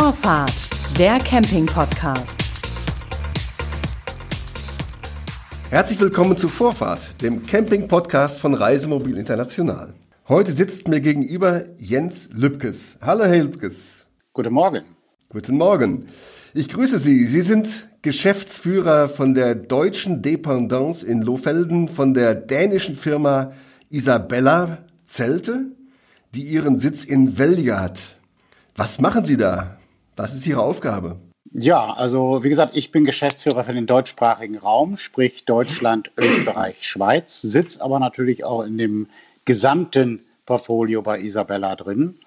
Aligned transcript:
Vorfahrt, 0.00 0.70
der 0.96 1.18
Camping-Podcast. 1.18 2.40
Herzlich 5.70 5.98
willkommen 5.98 6.36
zu 6.36 6.46
Vorfahrt, 6.46 7.20
dem 7.20 7.42
Camping-Podcast 7.42 8.40
von 8.40 8.54
Reisemobil 8.54 9.18
International. 9.18 9.94
Heute 10.28 10.52
sitzt 10.52 10.86
mir 10.86 11.00
gegenüber 11.00 11.64
Jens 11.78 12.30
Lübkes. 12.32 12.98
Hallo, 13.00 13.24
Herr 13.24 13.42
Lübkes. 13.42 14.06
Guten 14.34 14.54
Morgen. 14.54 14.84
Guten 15.30 15.56
Morgen. 15.56 16.06
Ich 16.54 16.68
grüße 16.68 17.00
Sie. 17.00 17.26
Sie 17.26 17.42
sind 17.42 17.88
Geschäftsführer 18.02 19.08
von 19.08 19.34
der 19.34 19.56
deutschen 19.56 20.22
Dependance 20.22 21.04
in 21.04 21.22
Lohfelden, 21.22 21.88
von 21.88 22.14
der 22.14 22.36
dänischen 22.36 22.94
Firma 22.94 23.50
Isabella 23.90 24.78
Zelte, 25.06 25.72
die 26.36 26.44
ihren 26.44 26.78
Sitz 26.78 27.02
in 27.02 27.36
Velja 27.36 27.80
hat. 27.80 28.16
Was 28.76 29.00
machen 29.00 29.24
Sie 29.24 29.36
da? 29.36 29.77
Was 30.18 30.34
ist 30.34 30.46
Ihre 30.48 30.62
Aufgabe? 30.62 31.20
Ja, 31.52 31.92
also 31.92 32.42
wie 32.42 32.48
gesagt, 32.48 32.76
ich 32.76 32.90
bin 32.90 33.04
Geschäftsführer 33.04 33.62
für 33.62 33.72
den 33.72 33.86
deutschsprachigen 33.86 34.58
Raum, 34.58 34.96
sprich 34.96 35.44
Deutschland, 35.44 36.10
Österreich, 36.18 36.86
Schweiz, 36.86 37.40
sitze 37.40 37.82
aber 37.82 38.00
natürlich 38.00 38.42
auch 38.42 38.62
in 38.62 38.76
dem 38.76 39.06
gesamten 39.44 40.24
Portfolio 40.44 41.02
bei 41.02 41.20
Isabella 41.20 41.76
drin. 41.76 42.18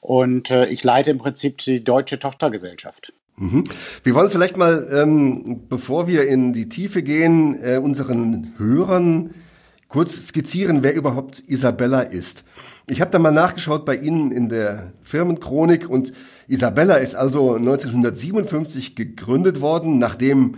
Und 0.00 0.50
äh, 0.52 0.66
ich 0.66 0.84
leite 0.84 1.10
im 1.10 1.18
Prinzip 1.18 1.58
die 1.58 1.82
deutsche 1.82 2.20
Tochtergesellschaft. 2.20 3.12
Mhm. 3.36 3.64
Wir 4.04 4.14
wollen 4.14 4.30
vielleicht 4.30 4.56
mal, 4.56 4.88
ähm, 4.92 5.66
bevor 5.68 6.06
wir 6.06 6.28
in 6.28 6.52
die 6.52 6.68
Tiefe 6.68 7.02
gehen, 7.02 7.58
äh, 7.62 7.78
unseren 7.78 8.54
Hörern 8.58 9.34
kurz 9.88 10.14
skizzieren, 10.28 10.84
wer 10.84 10.94
überhaupt 10.94 11.42
Isabella 11.48 12.00
ist. 12.00 12.44
Ich 12.90 13.00
habe 13.00 13.12
da 13.12 13.20
mal 13.20 13.30
nachgeschaut 13.30 13.84
bei 13.84 13.94
Ihnen 13.94 14.32
in 14.32 14.48
der 14.48 14.92
Firmenchronik 15.02 15.88
und 15.88 16.12
Isabella 16.48 16.96
ist 16.96 17.14
also 17.14 17.54
1957 17.54 18.96
gegründet 18.96 19.60
worden, 19.60 20.00
nachdem 20.00 20.56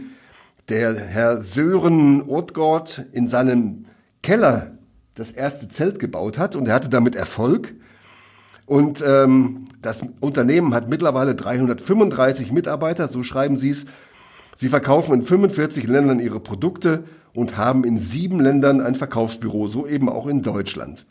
der 0.70 0.94
Herr 0.94 1.42
Sören 1.42 2.22
Othgord 2.22 3.04
in 3.12 3.28
seinem 3.28 3.84
Keller 4.22 4.78
das 5.12 5.32
erste 5.32 5.68
Zelt 5.68 5.98
gebaut 5.98 6.38
hat 6.38 6.56
und 6.56 6.68
er 6.68 6.74
hatte 6.74 6.88
damit 6.88 7.16
Erfolg. 7.16 7.74
Und 8.64 9.04
ähm, 9.06 9.66
das 9.82 10.02
Unternehmen 10.20 10.72
hat 10.72 10.88
mittlerweile 10.88 11.34
335 11.34 12.50
Mitarbeiter, 12.50 13.08
so 13.08 13.22
schreiben 13.22 13.58
Sie 13.58 13.68
es. 13.68 13.84
Sie 14.54 14.70
verkaufen 14.70 15.16
in 15.16 15.22
45 15.22 15.86
Ländern 15.86 16.18
ihre 16.18 16.40
Produkte 16.40 17.04
und 17.34 17.58
haben 17.58 17.84
in 17.84 17.98
sieben 17.98 18.40
Ländern 18.40 18.80
ein 18.80 18.94
Verkaufsbüro, 18.94 19.68
so 19.68 19.86
eben 19.86 20.08
auch 20.08 20.26
in 20.26 20.40
Deutschland. 20.40 21.04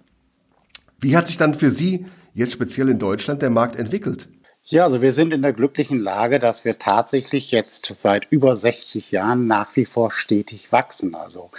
Wie 1.02 1.18
hat 1.18 1.28
sich 1.28 1.38
dann 1.38 1.56
für 1.56 1.72
Sie 1.72 2.06
jetzt 2.34 2.54
speziell 2.54 2.88
in 2.88 3.00
Deutschland 3.00 3.42
der 3.42 3.50
Markt 3.50 3.76
entwickelt? 3.78 4.28
Ja, 4.64 4.84
also 4.86 5.02
wir 5.02 5.12
sind 5.12 5.34
in 5.34 5.42
der 5.42 5.54
glücklichen 5.54 5.98
Lage, 5.98 6.38
dass 6.38 6.64
wir 6.64 6.78
tatsächlich 6.78 7.50
jetzt 7.50 7.92
seit 8.00 8.28
über 8.30 8.56
60 8.56 9.12
Jahren 9.12 9.48
nach 9.48 9.76
wie 9.76 9.86
vor 9.86 10.12
stetig 10.12 10.72
wachsen. 10.72 11.16
Also 11.16 11.50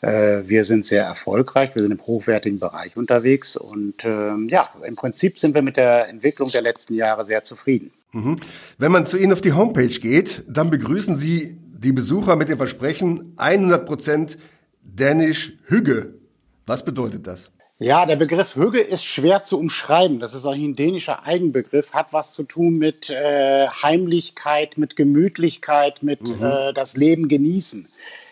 äh, 0.00 0.42
wir 0.46 0.64
sind 0.64 0.86
sehr 0.86 1.04
erfolgreich, 1.04 1.74
wir 1.74 1.82
sind 1.82 1.92
im 1.92 2.00
hochwertigen 2.00 2.58
Bereich 2.58 2.96
unterwegs 2.96 3.58
und 3.58 4.06
äh, 4.06 4.34
ja, 4.46 4.70
im 4.82 4.96
Prinzip 4.96 5.38
sind 5.38 5.54
wir 5.54 5.60
mit 5.60 5.76
der 5.76 6.08
Entwicklung 6.08 6.50
der 6.50 6.62
letzten 6.62 6.94
Jahre 6.94 7.26
sehr 7.26 7.44
zufrieden. 7.44 7.92
Mhm. 8.12 8.36
Wenn 8.78 8.90
man 8.90 9.06
zu 9.06 9.18
Ihnen 9.18 9.34
auf 9.34 9.42
die 9.42 9.52
Homepage 9.52 9.88
geht, 9.88 10.42
dann 10.48 10.70
begrüßen 10.70 11.18
Sie 11.18 11.58
die 11.78 11.92
Besucher 11.92 12.36
mit 12.36 12.48
dem 12.48 12.56
Versprechen 12.56 13.36
100% 13.36 14.38
Dänisch 14.82 15.52
Hügge. 15.66 16.14
Was 16.64 16.86
bedeutet 16.86 17.26
das? 17.26 17.50
Ja, 17.78 18.06
der 18.06 18.16
Begriff 18.16 18.56
Hügge 18.56 18.80
ist 18.80 19.04
schwer 19.04 19.44
zu 19.44 19.58
umschreiben. 19.58 20.18
Das 20.18 20.32
ist 20.32 20.46
eigentlich 20.46 20.64
ein 20.64 20.76
dänischer 20.76 21.26
Eigenbegriff, 21.26 21.92
hat 21.92 22.14
was 22.14 22.32
zu 22.32 22.44
tun 22.44 22.78
mit 22.78 23.10
äh, 23.10 23.66
Heimlichkeit, 23.68 24.78
mit 24.78 24.96
Gemütlichkeit, 24.96 26.02
mit 26.02 26.38
mhm. 26.38 26.42
äh, 26.42 26.72
das 26.72 26.96
Leben 26.96 27.28
genießen. 27.28 27.86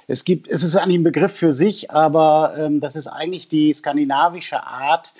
Es 0.06 0.24
gibt, 0.24 0.48
es 0.48 0.62
ist 0.62 0.76
eigentlich 0.76 0.98
ein 0.98 1.04
Begriff 1.04 1.32
für 1.32 1.52
sich, 1.52 1.90
aber 1.90 2.54
ähm, 2.56 2.80
das 2.80 2.96
ist 2.96 3.06
eigentlich 3.06 3.48
die 3.48 3.74
skandinavische 3.74 4.62
Art, 4.62 5.12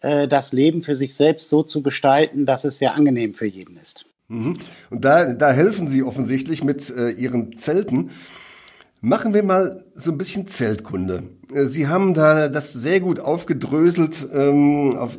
äh, 0.00 0.26
das 0.26 0.52
Leben 0.52 0.82
für 0.82 0.96
sich 0.96 1.14
selbst 1.14 1.48
so 1.48 1.62
zu 1.62 1.82
gestalten, 1.82 2.46
dass 2.46 2.64
es 2.64 2.78
sehr 2.78 2.94
angenehm 2.94 3.34
für 3.34 3.46
jeden 3.46 3.76
ist. 3.76 4.06
Mhm. 4.26 4.58
Und 4.90 5.04
da, 5.04 5.34
da 5.34 5.52
helfen 5.52 5.86
Sie 5.86 6.02
offensichtlich 6.02 6.64
mit 6.64 6.90
äh, 6.90 7.10
Ihren 7.10 7.56
Zelten. 7.56 8.10
Machen 9.02 9.32
wir 9.32 9.42
mal 9.42 9.82
so 9.94 10.12
ein 10.12 10.18
bisschen 10.18 10.46
Zeltkunde. 10.46 11.22
Äh, 11.54 11.64
Sie 11.64 11.88
haben 11.88 12.12
da 12.12 12.48
das 12.48 12.74
sehr 12.74 13.00
gut 13.00 13.18
aufgedröselt 13.18 14.28
ähm, 14.32 14.96
auf, 14.98 15.16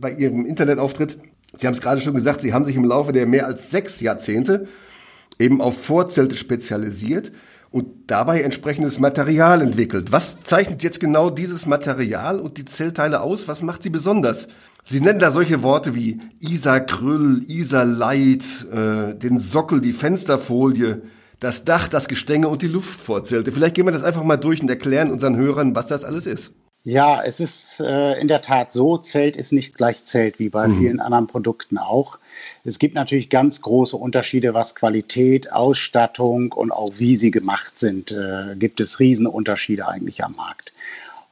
bei 0.00 0.12
Ihrem 0.12 0.46
Internetauftritt. 0.46 1.18
Sie 1.58 1.66
haben 1.66 1.74
es 1.74 1.80
gerade 1.80 2.00
schon 2.00 2.14
gesagt, 2.14 2.40
Sie 2.42 2.52
haben 2.52 2.64
sich 2.64 2.76
im 2.76 2.84
Laufe 2.84 3.12
der 3.12 3.26
mehr 3.26 3.46
als 3.46 3.70
sechs 3.72 4.00
Jahrzehnte 4.00 4.68
eben 5.40 5.60
auf 5.60 5.82
Vorzelte 5.82 6.36
spezialisiert 6.36 7.32
und 7.72 7.86
dabei 8.06 8.42
entsprechendes 8.42 9.00
Material 9.00 9.62
entwickelt. 9.62 10.12
Was 10.12 10.42
zeichnet 10.42 10.84
jetzt 10.84 11.00
genau 11.00 11.28
dieses 11.28 11.66
Material 11.66 12.38
und 12.38 12.56
die 12.56 12.64
Zellteile 12.64 13.20
aus? 13.20 13.48
Was 13.48 13.62
macht 13.62 13.82
sie 13.82 13.90
besonders? 13.90 14.46
Sie 14.84 15.00
nennen 15.00 15.18
da 15.18 15.32
solche 15.32 15.62
Worte 15.62 15.96
wie 15.96 16.20
Isar-Krüll, 16.38 17.42
Isar-Light, 17.48 18.66
äh, 18.72 19.14
den 19.16 19.40
Sockel, 19.40 19.80
die 19.80 19.92
Fensterfolie, 19.92 21.02
das 21.44 21.64
Dach, 21.64 21.88
das 21.88 22.08
Gestänge 22.08 22.48
und 22.48 22.62
die 22.62 22.68
Luftvorzelte. 22.68 23.52
Vielleicht 23.52 23.74
gehen 23.74 23.86
wir 23.86 23.92
das 23.92 24.02
einfach 24.02 24.24
mal 24.24 24.36
durch 24.36 24.62
und 24.62 24.70
erklären 24.70 25.12
unseren 25.12 25.36
Hörern, 25.36 25.74
was 25.76 25.86
das 25.86 26.04
alles 26.04 26.26
ist. 26.26 26.52
Ja, 26.86 27.22
es 27.22 27.40
ist 27.40 27.80
äh, 27.80 28.20
in 28.20 28.28
der 28.28 28.42
Tat 28.42 28.72
so, 28.72 28.98
Zelt 28.98 29.36
ist 29.36 29.52
nicht 29.52 29.74
gleich 29.74 30.04
Zelt, 30.04 30.38
wie 30.38 30.50
bei 30.50 30.68
mhm. 30.68 30.78
vielen 30.78 31.00
anderen 31.00 31.26
Produkten 31.26 31.78
auch. 31.78 32.18
Es 32.62 32.78
gibt 32.78 32.94
natürlich 32.94 33.30
ganz 33.30 33.62
große 33.62 33.96
Unterschiede, 33.96 34.52
was 34.52 34.74
Qualität, 34.74 35.50
Ausstattung 35.50 36.52
und 36.52 36.72
auch 36.72 36.92
wie 36.98 37.16
sie 37.16 37.30
gemacht 37.30 37.78
sind. 37.78 38.12
Äh, 38.12 38.56
gibt 38.56 38.80
es 38.80 39.00
Riesenunterschiede 39.00 39.88
eigentlich 39.88 40.24
am 40.24 40.36
Markt. 40.36 40.74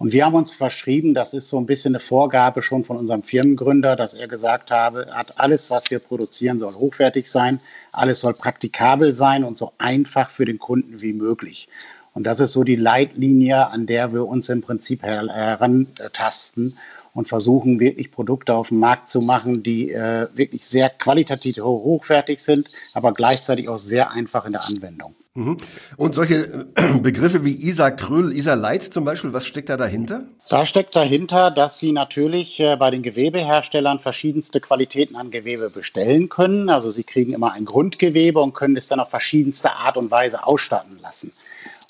Und 0.02 0.10
wir 0.10 0.26
haben 0.26 0.34
uns 0.34 0.52
verschrieben, 0.52 1.14
das 1.14 1.32
ist 1.32 1.48
so 1.48 1.60
ein 1.60 1.66
bisschen 1.66 1.94
eine 1.94 2.00
Vorgabe 2.00 2.60
schon 2.60 2.82
von 2.82 2.96
unserem 2.96 3.22
Firmengründer, 3.22 3.94
dass 3.94 4.14
er 4.14 4.26
gesagt 4.26 4.72
habe, 4.72 5.06
hat 5.12 5.38
alles, 5.38 5.70
was 5.70 5.92
wir 5.92 6.00
produzieren, 6.00 6.58
soll 6.58 6.74
hochwertig 6.74 7.30
sein, 7.30 7.60
alles 7.92 8.18
soll 8.18 8.34
praktikabel 8.34 9.14
sein 9.14 9.44
und 9.44 9.56
so 9.56 9.70
einfach 9.78 10.28
für 10.28 10.44
den 10.44 10.58
Kunden 10.58 11.02
wie 11.02 11.12
möglich. 11.12 11.68
Und 12.14 12.24
das 12.24 12.40
ist 12.40 12.52
so 12.52 12.64
die 12.64 12.74
Leitlinie, 12.74 13.68
an 13.68 13.86
der 13.86 14.12
wir 14.12 14.26
uns 14.26 14.48
im 14.48 14.60
Prinzip 14.60 15.04
herantasten 15.04 16.78
und 17.14 17.28
versuchen 17.28 17.78
wirklich 17.78 18.10
Produkte 18.10 18.54
auf 18.54 18.70
den 18.70 18.80
Markt 18.80 19.08
zu 19.08 19.20
machen, 19.20 19.62
die 19.62 19.92
äh, 19.92 20.26
wirklich 20.34 20.66
sehr 20.66 20.90
qualitativ 20.90 21.58
hochwertig 21.58 22.40
sind, 22.40 22.70
aber 22.92 23.14
gleichzeitig 23.14 23.68
auch 23.68 23.78
sehr 23.78 24.10
einfach 24.10 24.46
in 24.46 24.52
der 24.52 24.66
Anwendung. 24.66 25.14
Mhm. 25.34 25.56
Und 25.96 26.14
solche 26.14 26.68
äh, 26.76 26.98
Begriffe 27.00 27.44
wie 27.44 27.54
Isa 27.54 27.90
Krüll, 27.90 28.36
Isa 28.36 28.52
Light 28.52 28.82
zum 28.82 29.04
Beispiel, 29.06 29.32
was 29.32 29.46
steckt 29.46 29.70
da 29.70 29.78
dahinter? 29.78 30.24
Da 30.50 30.66
steckt 30.66 30.94
dahinter, 30.94 31.50
dass 31.50 31.78
Sie 31.78 31.92
natürlich 31.92 32.60
äh, 32.60 32.76
bei 32.76 32.90
den 32.90 33.02
Gewebeherstellern 33.02 33.98
verschiedenste 33.98 34.60
Qualitäten 34.60 35.16
an 35.16 35.30
Gewebe 35.30 35.70
bestellen 35.70 36.28
können. 36.28 36.68
Also 36.68 36.90
Sie 36.90 37.04
kriegen 37.04 37.32
immer 37.32 37.52
ein 37.52 37.64
Grundgewebe 37.64 38.40
und 38.40 38.52
können 38.52 38.76
es 38.76 38.88
dann 38.88 39.00
auf 39.00 39.08
verschiedenste 39.08 39.72
Art 39.72 39.96
und 39.96 40.10
Weise 40.10 40.46
ausstatten 40.46 40.98
lassen. 41.00 41.32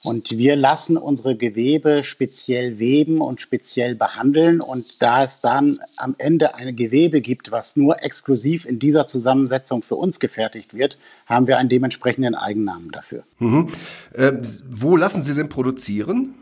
Und 0.04 0.36
wir 0.36 0.56
lassen 0.56 0.96
unsere 0.96 1.36
Gewebe 1.36 2.02
speziell 2.02 2.80
weben 2.80 3.20
und 3.20 3.40
speziell 3.40 3.94
behandeln. 3.94 4.60
Und 4.60 5.00
da 5.00 5.22
es 5.22 5.40
dann 5.40 5.78
am 5.96 6.16
Ende 6.18 6.56
eine 6.56 6.72
Gewebe 6.72 7.20
gibt, 7.20 7.52
was 7.52 7.76
nur 7.76 8.02
exklusiv 8.02 8.64
in 8.66 8.80
dieser 8.80 9.06
Zusammensetzung 9.06 9.82
für 9.82 9.94
uns 9.94 10.18
gefertigt 10.18 10.74
wird, 10.74 10.98
haben 11.26 11.46
wir 11.46 11.58
einen 11.58 11.68
dementsprechenden 11.68 12.34
Eigennamen 12.34 12.90
dafür. 12.90 13.22
Mhm. 13.38 13.68
Äh, 14.12 14.32
wo 14.68 14.96
lassen 14.96 15.22
Sie 15.22 15.34
denn 15.34 15.48
produzieren? 15.48 16.34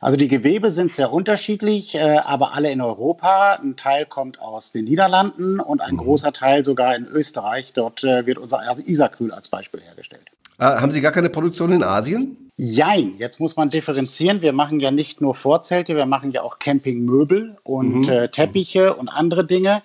Also 0.00 0.16
die 0.16 0.28
Gewebe 0.28 0.72
sind 0.72 0.94
sehr 0.94 1.12
unterschiedlich, 1.12 1.94
äh, 1.94 2.18
aber 2.18 2.54
alle 2.54 2.70
in 2.70 2.80
Europa. 2.80 3.54
Ein 3.62 3.76
Teil 3.76 4.06
kommt 4.06 4.40
aus 4.40 4.72
den 4.72 4.84
Niederlanden 4.84 5.60
und 5.60 5.80
ein 5.80 5.94
mhm. 5.94 5.98
großer 5.98 6.32
Teil 6.32 6.64
sogar 6.64 6.96
in 6.96 7.06
Österreich. 7.06 7.72
Dort 7.72 8.04
äh, 8.04 8.26
wird 8.26 8.38
unser 8.38 8.60
Isacryl 8.86 9.32
als 9.32 9.48
Beispiel 9.48 9.80
hergestellt. 9.80 10.30
Ah, 10.60 10.78
haben 10.82 10.92
Sie 10.92 11.00
gar 11.00 11.12
keine 11.12 11.30
Produktion 11.30 11.72
in 11.72 11.82
Asien? 11.82 12.50
Jein, 12.58 13.14
jetzt 13.16 13.40
muss 13.40 13.56
man 13.56 13.70
differenzieren. 13.70 14.42
Wir 14.42 14.52
machen 14.52 14.78
ja 14.78 14.90
nicht 14.90 15.22
nur 15.22 15.34
Vorzelte, 15.34 15.96
wir 15.96 16.04
machen 16.04 16.32
ja 16.32 16.42
auch 16.42 16.58
Campingmöbel 16.58 17.56
und 17.62 18.02
mhm. 18.02 18.08
äh, 18.10 18.28
Teppiche 18.28 18.94
und 18.94 19.08
andere 19.08 19.46
Dinge. 19.46 19.80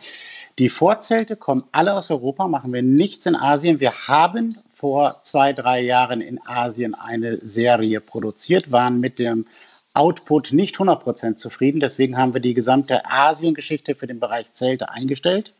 Die 0.60 0.68
Vorzelte 0.68 1.38
kommen 1.38 1.64
alle 1.72 1.94
aus 1.94 2.12
Europa, 2.12 2.50
machen 2.50 2.74
wir 2.74 2.82
nichts 2.82 3.26
in 3.26 3.38
Asien. 3.38 3.80
Wir 3.80 3.94
haben 4.10 4.58
vor 4.74 5.20
zwei, 5.24 5.54
drei 5.54 5.82
Jahren 5.82 6.20
in 6.20 6.42
Asien 6.46 6.94
eine 6.94 7.38
Serie 7.38 8.02
produziert, 8.02 8.70
waren 8.70 9.00
mit 9.00 9.18
dem 9.18 9.46
Output 9.94 10.52
nicht 10.52 10.76
100% 10.76 11.38
zufrieden. 11.38 11.80
Deswegen 11.80 12.18
haben 12.18 12.34
wir 12.34 12.42
die 12.42 12.54
gesamte 12.54 13.06
Asien-Geschichte 13.06 13.96
für 13.96 14.08
den 14.08 14.20
Bereich 14.20 14.52
Zelte 14.52 14.90
eingestellt. 14.90 15.54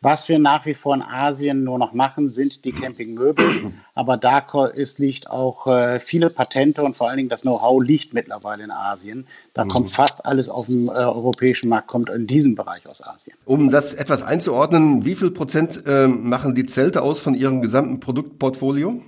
Was 0.00 0.28
wir 0.28 0.38
nach 0.38 0.66
wie 0.66 0.74
vor 0.74 0.94
in 0.94 1.02
Asien 1.02 1.64
nur 1.64 1.78
noch 1.78 1.94
machen, 1.94 2.32
sind 2.32 2.64
die 2.64 2.72
Campingmöbel. 2.72 3.72
Aber 3.94 4.16
da 4.16 4.40
ist, 4.74 4.98
liegt 4.98 5.30
auch 5.30 5.66
äh, 5.66 6.00
viele 6.00 6.28
Patente 6.28 6.82
und 6.82 6.96
vor 6.96 7.08
allen 7.08 7.16
Dingen 7.16 7.28
das 7.30 7.42
Know-how 7.42 7.82
liegt 7.82 8.12
mittlerweile 8.12 8.64
in 8.64 8.70
Asien. 8.70 9.26
Da 9.54 9.64
mhm. 9.64 9.68
kommt 9.70 9.90
fast 9.90 10.26
alles 10.26 10.50
auf 10.50 10.66
dem 10.66 10.88
äh, 10.88 10.92
europäischen 10.92 11.68
Markt, 11.68 11.88
kommt 11.88 12.10
in 12.10 12.26
diesem 12.26 12.54
Bereich 12.54 12.86
aus 12.86 13.02
Asien. 13.02 13.36
Um 13.46 13.70
das 13.70 13.94
etwas 13.94 14.22
einzuordnen, 14.22 15.04
wie 15.06 15.14
viel 15.14 15.30
Prozent 15.30 15.82
äh, 15.86 16.06
machen 16.06 16.54
die 16.54 16.66
Zelte 16.66 17.00
aus 17.02 17.20
von 17.20 17.34
Ihrem 17.34 17.62
gesamten 17.62 18.00
Produktportfolio? 18.00 19.00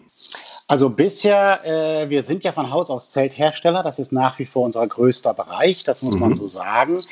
Also 0.69 0.91
bisher, 0.91 1.65
äh, 1.65 2.11
wir 2.11 2.25
sind 2.25 2.43
ja 2.43 2.53
von 2.53 2.71
Haus 2.71 2.91
aus 2.91 3.11
Zelthersteller. 3.11 3.83
Das 3.83 3.99
ist 3.99 4.11
nach 4.11 4.39
wie 4.39 4.47
vor 4.47 4.65
unser 4.65 4.87
größter 4.87 5.33
Bereich, 5.33 5.85
das 5.85 6.03
muss 6.03 6.15
mhm. 6.15 6.21
man 6.21 6.37
so 6.37 6.49
sagen. 6.49 7.03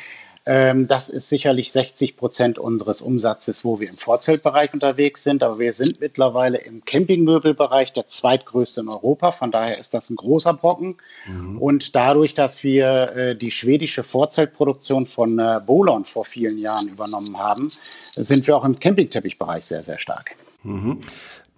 Ähm, 0.47 0.89
das 0.89 1.09
ist 1.09 1.31
sicherlich 1.31 1.73
60 1.73 2.17
Prozent 2.17 2.59
unseres 2.59 3.01
Umsatzes, 3.01 3.65
wo 3.65 3.81
wir 3.81 3.89
im 3.89 3.97
Vorzeltbereich 3.97 4.75
unterwegs 4.75 5.23
sind. 5.23 5.43
Aber 5.43 5.59
wir 5.59 5.73
sind 5.73 6.01
mittlerweile 6.01 6.59
im 6.59 6.85
Campingmöbelbereich 6.85 7.93
der 7.93 8.09
zweitgrößte 8.09 8.83
in 8.83 8.89
Europa. 8.89 9.33
Von 9.33 9.51
daher 9.51 9.79
ist 9.79 9.95
das 9.95 10.11
ein 10.11 10.17
großer 10.17 10.53
Brocken. 10.53 10.97
Mhm. 11.27 11.59
Und 11.59 11.97
dadurch, 11.97 12.35
dass 12.35 12.63
wir 12.63 13.13
äh, 13.17 13.37
die 13.37 13.51
schwedische 13.51 14.03
Vorzeltproduktion 14.03 15.07
von 15.07 15.39
äh, 15.39 15.61
Bolon 15.65 16.05
vor 16.05 16.25
vielen 16.27 16.59
Jahren 16.59 16.89
übernommen 16.89 17.39
haben, 17.39 17.73
sind 18.15 18.47
wir 18.47 18.57
auch 18.57 18.65
im 18.65 18.79
Campingteppichbereich 18.79 19.65
sehr, 19.65 19.83
sehr 19.83 19.99
stark. 19.99 20.37
Mhm. 20.63 21.01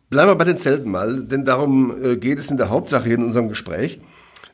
Bleiben 0.09 0.31
wir 0.31 0.37
bei 0.37 0.45
den 0.45 0.59
Zelten 0.59 0.91
mal, 0.91 1.25
denn 1.25 1.45
darum 1.45 2.05
äh, 2.05 2.17
geht 2.17 2.39
es 2.39 2.51
in 2.53 2.57
der 2.57 2.71
Hauptsache 2.71 3.13
in 3.13 3.25
unserem 3.25 3.49
Gespräch. 3.49 3.99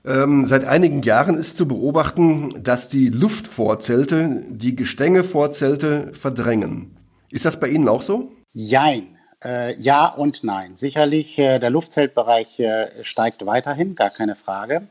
Ähm, 0.05 0.45
seit 0.45 0.65
einigen 0.65 1.03
Jahren 1.03 1.37
ist 1.37 1.57
zu 1.57 1.69
beobachten, 1.69 2.63
dass 2.63 2.89
die 2.89 3.09
Luftvorzelte 3.09 4.43
die 4.49 4.75
Gestängevorzelte 4.75 6.13
verdrängen. 6.15 6.97
Ist 7.31 7.45
das 7.45 7.61
bei 7.61 7.69
Ihnen 7.69 7.89
auch 7.89 8.03
so? 8.03 8.33
Jein. 8.53 9.17
Äh, 9.45 9.75
ja 9.81 10.07
und 10.07 10.45
nein. 10.45 10.77
Sicherlich, 10.77 11.39
äh, 11.39 11.59
der 11.59 11.71
Luftzeltbereich 11.71 12.61
äh, 12.61 13.03
steigt 13.03 13.47
weiterhin, 13.47 13.95
gar 13.95 14.11
keine 14.11 14.35
Frage. 14.35 14.89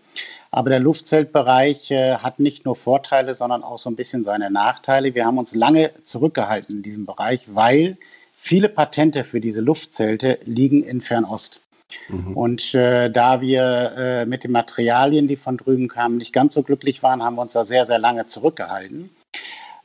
Aber 0.50 0.69
der 0.69 0.80
Luftzeltbereich 0.80 1.92
äh, 1.92 2.16
hat 2.16 2.40
nicht 2.40 2.66
nur 2.66 2.75
Vorteile, 2.75 3.34
sondern 3.34 3.63
auch 3.63 3.78
so 3.78 3.90
ein 3.90 3.96
bisschen 3.96 4.24
seine 4.24 4.50
Nachteile. 4.50 5.16
Wir 5.16 5.25
haben 5.25 5.38
uns 5.38 5.56
lange 5.56 5.92
zurückgehalten 6.04 6.78
in 6.78 6.84
diesem 6.84 7.06
Bereich, 7.06 7.48
weil 7.54 7.98
viele 8.36 8.68
Patente 8.68 9.24
für 9.24 9.40
diese 9.40 9.62
Luftzelte 9.62 10.40
liegen 10.44 10.84
in 10.84 11.02
Fernost. 11.02 11.62
Mhm. 12.09 12.38
Und 12.38 12.73
äh, 12.73 13.09
da 13.09 13.41
wir 13.41 13.93
äh, 13.97 14.25
mit 14.25 14.43
den 14.43 14.51
Materialien, 14.51 15.27
die 15.27 15.38
von 15.38 15.57
drüben 15.57 15.88
kamen, 15.88 16.17
nicht 16.17 16.33
ganz 16.33 16.53
so 16.53 16.63
glücklich 16.63 17.03
waren, 17.03 17.23
haben 17.23 17.35
wir 17.35 17.41
uns 17.41 17.53
da 17.53 17.63
sehr, 17.63 17.85
sehr 17.85 17.99
lange 17.99 18.27
zurückgehalten. 18.27 19.09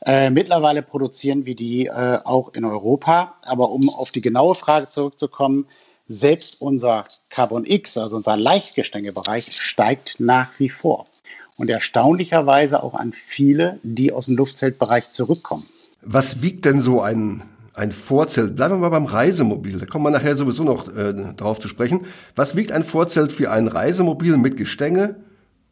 Äh, 0.05 0.29
mittlerweile 0.29 0.81
produzieren 0.81 1.45
wir 1.45 1.55
die 1.55 1.87
äh, 1.87 2.19
auch 2.23 2.53
in 2.53 2.65
Europa. 2.65 3.35
Aber 3.43 3.71
um 3.71 3.89
auf 3.89 4.11
die 4.11 4.21
genaue 4.21 4.55
Frage 4.55 4.87
zurückzukommen, 4.87 5.65
selbst 6.07 6.61
unser 6.61 7.05
Carbon 7.29 7.65
X, 7.65 7.97
also 7.97 8.15
unser 8.15 8.37
Leichtgestängebereich, 8.37 9.59
steigt 9.59 10.19
nach 10.19 10.51
wie 10.59 10.69
vor. 10.69 11.07
Und 11.57 11.69
erstaunlicherweise 11.69 12.83
auch 12.83 12.93
an 12.93 13.13
viele, 13.13 13.79
die 13.83 14.11
aus 14.11 14.25
dem 14.27 14.37
Luftzeltbereich 14.37 15.11
zurückkommen. 15.11 15.67
Was 16.01 16.41
wiegt 16.41 16.65
denn 16.65 16.79
so 16.79 17.01
ein 17.01 17.43
ein 17.77 17.91
Vorzelt. 17.91 18.55
Bleiben 18.55 18.75
wir 18.75 18.79
mal 18.79 18.89
beim 18.89 19.05
Reisemobil. 19.05 19.79
Da 19.79 19.85
kommen 19.85 20.05
wir 20.05 20.11
nachher 20.11 20.35
sowieso 20.35 20.63
noch 20.63 20.93
äh, 20.95 21.13
drauf 21.35 21.59
zu 21.59 21.67
sprechen. 21.67 22.01
Was 22.35 22.55
wiegt 22.55 22.71
ein 22.71 22.83
Vorzelt 22.83 23.31
für 23.31 23.51
ein 23.51 23.67
Reisemobil 23.67 24.37
mit 24.37 24.57
Gestänge 24.57 25.15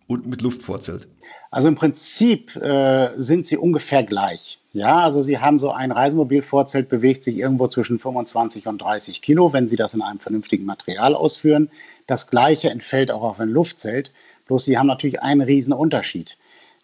und 0.07 0.27
mit 0.27 0.41
Luftvorzelt? 0.41 1.07
Also 1.51 1.67
im 1.67 1.75
Prinzip 1.75 2.55
äh, 2.57 3.09
sind 3.17 3.45
sie 3.45 3.57
ungefähr 3.57 4.03
gleich. 4.03 4.59
Ja, 4.73 4.99
also 4.99 5.21
Sie 5.21 5.39
haben 5.39 5.57
so 5.57 5.71
ein 5.71 5.93
Reisemobil-Vorzelt 5.93 6.89
bewegt 6.89 7.23
sich 7.23 7.37
irgendwo 7.37 7.69
zwischen 7.69 7.97
25 7.97 8.67
und 8.67 8.81
30 8.81 9.21
Kilo, 9.21 9.53
wenn 9.53 9.69
Sie 9.69 9.77
das 9.77 9.93
in 9.93 10.01
einem 10.01 10.19
vernünftigen 10.19 10.65
Material 10.65 11.15
ausführen. 11.15 11.69
Das 12.07 12.27
Gleiche 12.27 12.69
entfällt 12.69 13.09
auch 13.09 13.21
auf 13.21 13.39
ein 13.39 13.47
Luftzelt. 13.47 14.11
Bloß 14.47 14.65
Sie 14.65 14.77
haben 14.77 14.87
natürlich 14.87 15.21
einen 15.21 15.39
riesen 15.39 15.71
Unterschied. 15.71 16.37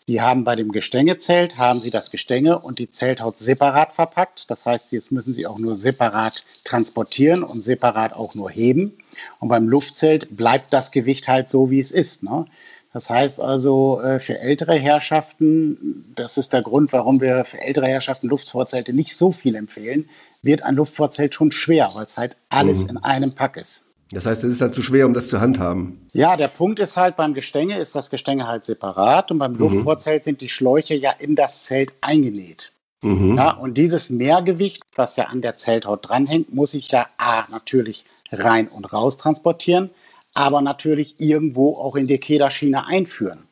Sie 0.07 0.21
haben 0.21 0.43
bei 0.43 0.55
dem 0.55 0.71
Gestängezelt, 0.71 1.57
haben 1.57 1.79
Sie 1.79 1.91
das 1.91 2.09
Gestänge 2.09 2.59
und 2.59 2.79
die 2.79 2.89
Zelthaut 2.89 3.37
separat 3.37 3.93
verpackt. 3.93 4.49
Das 4.49 4.65
heißt, 4.65 4.91
jetzt 4.93 5.11
müssen 5.11 5.33
Sie 5.33 5.45
auch 5.45 5.59
nur 5.59 5.77
separat 5.77 6.43
transportieren 6.63 7.43
und 7.43 7.63
separat 7.63 8.13
auch 8.13 8.33
nur 8.33 8.49
heben. 8.49 8.97
Und 9.39 9.49
beim 9.49 9.67
Luftzelt 9.67 10.35
bleibt 10.35 10.73
das 10.73 10.91
Gewicht 10.91 11.27
halt 11.27 11.49
so, 11.49 11.69
wie 11.69 11.79
es 11.79 11.91
ist. 11.91 12.23
Ne? 12.23 12.45
Das 12.93 13.09
heißt 13.09 13.39
also, 13.39 14.01
äh, 14.01 14.19
für 14.19 14.39
ältere 14.39 14.73
Herrschaften, 14.73 16.11
das 16.15 16.37
ist 16.37 16.51
der 16.51 16.61
Grund, 16.61 16.91
warum 16.91 17.21
wir 17.21 17.45
für 17.45 17.61
ältere 17.61 17.87
Herrschaften 17.87 18.27
Luftvorzelte 18.27 18.93
nicht 18.93 19.15
so 19.17 19.31
viel 19.31 19.55
empfehlen, 19.55 20.09
wird 20.41 20.63
ein 20.63 20.75
Luftvorzelt 20.75 21.35
schon 21.35 21.51
schwer, 21.51 21.91
weil 21.93 22.05
es 22.05 22.17
halt 22.17 22.35
alles 22.49 22.83
mhm. 22.83 22.89
in 22.89 22.97
einem 22.97 23.33
Pack 23.33 23.55
ist. 23.55 23.85
Das 24.11 24.25
heißt, 24.25 24.43
es 24.43 24.51
ist 24.51 24.61
dann 24.61 24.73
zu 24.73 24.81
schwer, 24.81 25.05
um 25.05 25.13
das 25.13 25.29
zu 25.29 25.39
handhaben. 25.39 26.07
Ja, 26.11 26.35
der 26.35 26.49
Punkt 26.49 26.79
ist 26.79 26.97
halt, 26.97 27.15
beim 27.15 27.33
Gestänge 27.33 27.77
ist 27.77 27.95
das 27.95 28.09
Gestänge 28.09 28.47
halt 28.47 28.65
separat 28.65 29.31
und 29.31 29.39
beim 29.39 29.53
mhm. 29.53 29.59
Luftvorzelt 29.59 30.23
sind 30.23 30.41
die 30.41 30.49
Schläuche 30.49 30.95
ja 30.95 31.11
in 31.11 31.35
das 31.35 31.63
Zelt 31.63 31.93
eingenäht. 32.01 32.73
Mhm. 33.01 33.37
Ja, 33.37 33.51
und 33.51 33.77
dieses 33.77 34.09
Mehrgewicht, 34.09 34.83
was 34.95 35.15
ja 35.15 35.25
an 35.25 35.41
der 35.41 35.55
Zelthaut 35.55 36.07
dranhängt, 36.07 36.53
muss 36.53 36.73
ich 36.73 36.91
ja 36.91 37.07
A, 37.17 37.45
natürlich 37.49 38.05
rein 38.31 38.67
und 38.67 38.91
raus 38.91 39.17
transportieren, 39.17 39.89
aber 40.33 40.61
natürlich 40.61 41.19
irgendwo 41.19 41.75
auch 41.75 41.95
in 41.95 42.07
die 42.07 42.19
Kederschiene 42.19 42.85
einführen. 42.87 43.47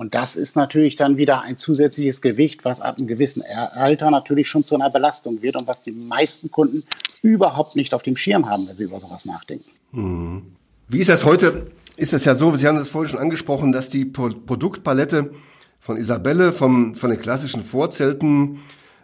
Und 0.00 0.14
das 0.14 0.34
ist 0.34 0.56
natürlich 0.56 0.96
dann 0.96 1.18
wieder 1.18 1.42
ein 1.42 1.58
zusätzliches 1.58 2.22
Gewicht, 2.22 2.64
was 2.64 2.80
ab 2.80 2.96
einem 2.96 3.06
gewissen 3.06 3.42
Alter 3.42 4.10
natürlich 4.10 4.48
schon 4.48 4.64
zu 4.64 4.74
einer 4.74 4.88
Belastung 4.88 5.42
wird 5.42 5.56
und 5.56 5.66
was 5.66 5.82
die 5.82 5.92
meisten 5.92 6.50
Kunden 6.50 6.84
überhaupt 7.20 7.76
nicht 7.76 7.92
auf 7.92 8.02
dem 8.02 8.16
Schirm 8.16 8.48
haben, 8.48 8.66
wenn 8.66 8.78
sie 8.78 8.84
über 8.84 8.98
sowas 8.98 9.26
nachdenken. 9.26 9.70
Mhm. 9.92 10.56
Wie 10.88 11.00
ist 11.00 11.10
das 11.10 11.26
heute? 11.26 11.70
Ist 11.98 12.14
es 12.14 12.24
ja 12.24 12.34
so, 12.34 12.56
Sie 12.56 12.66
haben 12.66 12.78
das 12.78 12.88
vorhin 12.88 13.10
schon 13.10 13.20
angesprochen, 13.20 13.72
dass 13.72 13.90
die 13.90 14.06
Produktpalette 14.06 15.32
von 15.78 15.98
Isabelle, 15.98 16.54
vom, 16.54 16.94
von 16.94 17.10
den 17.10 17.20
klassischen 17.20 17.62
Vorzelten, 17.62 18.58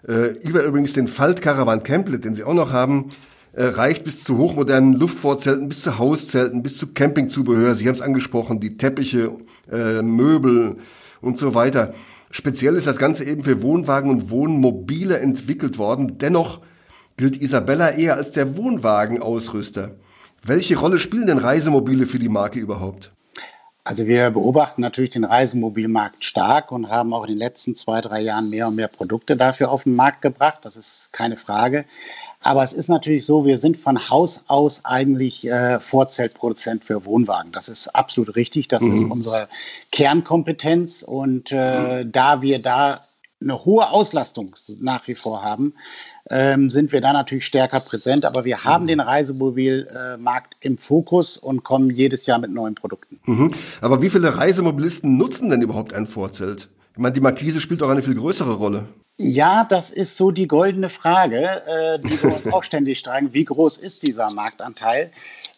äh, 0.09 0.29
über 0.41 0.63
übrigens 0.63 0.95
den 0.95 1.09
Faltcaravan 1.09 1.83
Camplet, 1.83 2.25
den 2.25 2.35
Sie 2.35 2.43
auch 2.43 2.55
noch 2.55 2.73
haben, 2.73 3.11
reicht 3.63 4.05
bis 4.05 4.23
zu 4.23 4.39
hochmodernen 4.39 4.95
Luftvorzelten, 4.95 5.69
bis 5.69 5.83
zu 5.83 5.99
Hauszelten, 5.99 6.63
bis 6.63 6.79
zu 6.79 6.89
Campingzubehör. 6.89 7.75
Sie 7.75 7.87
haben 7.87 7.95
es 7.95 8.03
angesprochen, 8.03 8.61
die 8.61 8.77
Teppiche, 8.77 9.33
äh, 9.71 10.03
Möbel 10.03 10.77
und 11.21 11.39
so 11.39 11.55
weiter. 11.55 11.95
Speziell 12.31 12.77
ist 12.77 12.87
das 12.87 12.99
Ganze 12.99 13.25
eben 13.25 13.45
für 13.45 13.63
Wohnwagen 13.63 14.11
und 14.11 14.31
Wohnmobile 14.31 15.19
entwickelt 15.19 15.79
worden. 15.79 16.19
Dennoch 16.19 16.61
gilt 17.17 17.41
Isabella 17.41 17.91
eher 17.91 18.17
als 18.17 18.33
der 18.33 18.57
Wohnwagenausrüster. 18.57 19.97
Welche 20.45 20.79
Rolle 20.79 20.99
spielen 20.99 21.27
denn 21.27 21.39
Reisemobile 21.39 22.07
für 22.07 22.19
die 22.19 22.29
Marke 22.29 22.59
überhaupt? 22.59 23.16
Also 23.87 24.09
wir 24.09 24.33
beobachten 24.33 24.81
natürlich 24.81 25.11
den 25.11 25.23
Reisemobilmarkt 25.23 26.25
stark 26.25 26.73
und 26.73 26.89
haben 26.89 27.15
auch 27.15 27.23
in 27.23 27.35
den 27.35 27.39
letzten 27.39 27.77
zwei, 27.77 28.01
drei 28.01 28.21
Jahren 28.21 28.51
mehr 28.51 28.67
und 28.67 28.75
mehr 28.75 28.89
Produkte 28.89 29.37
dafür 29.37 29.71
auf 29.71 29.85
den 29.85 29.95
Markt 29.95 30.23
gebracht. 30.23 30.59
Das 30.63 30.75
ist 30.75 31.13
keine 31.13 31.37
Frage. 31.37 31.85
Aber 32.43 32.65
es 32.65 32.73
ist 32.73 32.89
natürlich 32.89 33.25
so, 33.25 33.47
wir 33.47 33.59
sind 33.59 33.77
von 33.77 34.11
Haus 34.11 34.43
aus 34.49 34.85
eigentlich 34.85 35.47
äh, 35.47 35.79
Vorzeltproduzent 35.79 36.83
für 36.83 37.05
Wohnwagen. 37.05 37.53
Das 37.53 37.69
ist 37.69 37.87
absolut 37.87 38.35
richtig. 38.35 38.67
Das 38.67 38.83
mhm. 38.83 38.95
ist 38.95 39.05
unsere 39.05 39.49
Kernkompetenz. 39.93 41.05
Und 41.05 41.53
äh, 41.53 42.03
mhm. 42.03 42.11
da 42.11 42.43
wir 42.43 42.61
da 42.61 43.03
eine 43.41 43.65
hohe 43.65 43.91
Auslastung 43.91 44.55
nach 44.81 45.07
wie 45.09 45.15
vor 45.15 45.43
haben, 45.43 45.75
ähm, 46.31 46.71
sind 46.71 46.93
wir 46.93 47.01
da 47.01 47.13
natürlich 47.13 47.45
stärker 47.45 47.81
präsent. 47.81 48.25
Aber 48.25 48.45
wir 48.45 48.65
haben 48.65 48.85
mhm. 48.85 48.89
den 48.89 49.01
Reisemobilmarkt 49.01 50.55
äh, 50.55 50.67
im 50.67 50.79
Fokus 50.79 51.37
und 51.37 51.63
kommen 51.63 51.91
jedes 51.91 52.27
Jahr 52.27 52.39
mit 52.39 52.51
neuen 52.51 52.75
Produkten. 52.75 53.21
Mhm. 53.25 53.53
Aber 53.81 54.03
wie 54.03 54.11
viele 54.11 54.37
Reisemobilisten 54.37 55.17
nutzen 55.17 55.51
denn 55.51 55.63
überhaupt 55.63 55.93
ein 55.93 56.07
Vorzelt? 56.07 56.69
Ich 56.93 56.99
meine, 56.99 57.13
die 57.13 57.21
Markise 57.21 57.61
spielt 57.61 57.83
auch 57.83 57.91
eine 57.91 58.03
viel 58.03 58.15
größere 58.15 58.55
Rolle. 58.55 58.89
Ja, 59.19 59.65
das 59.65 59.89
ist 59.89 60.15
so 60.15 60.31
die 60.31 60.47
goldene 60.47 60.91
Frage, 60.91 61.63
äh, 61.67 61.99
die 61.99 62.23
wir 62.23 62.37
uns 62.37 62.47
auch 62.53 62.63
ständig 62.63 62.99
streiten. 62.99 63.33
Wie 63.33 63.47
groß 63.47 63.79
ist 63.79 64.03
dieser 64.03 64.31
Marktanteil? 64.31 65.11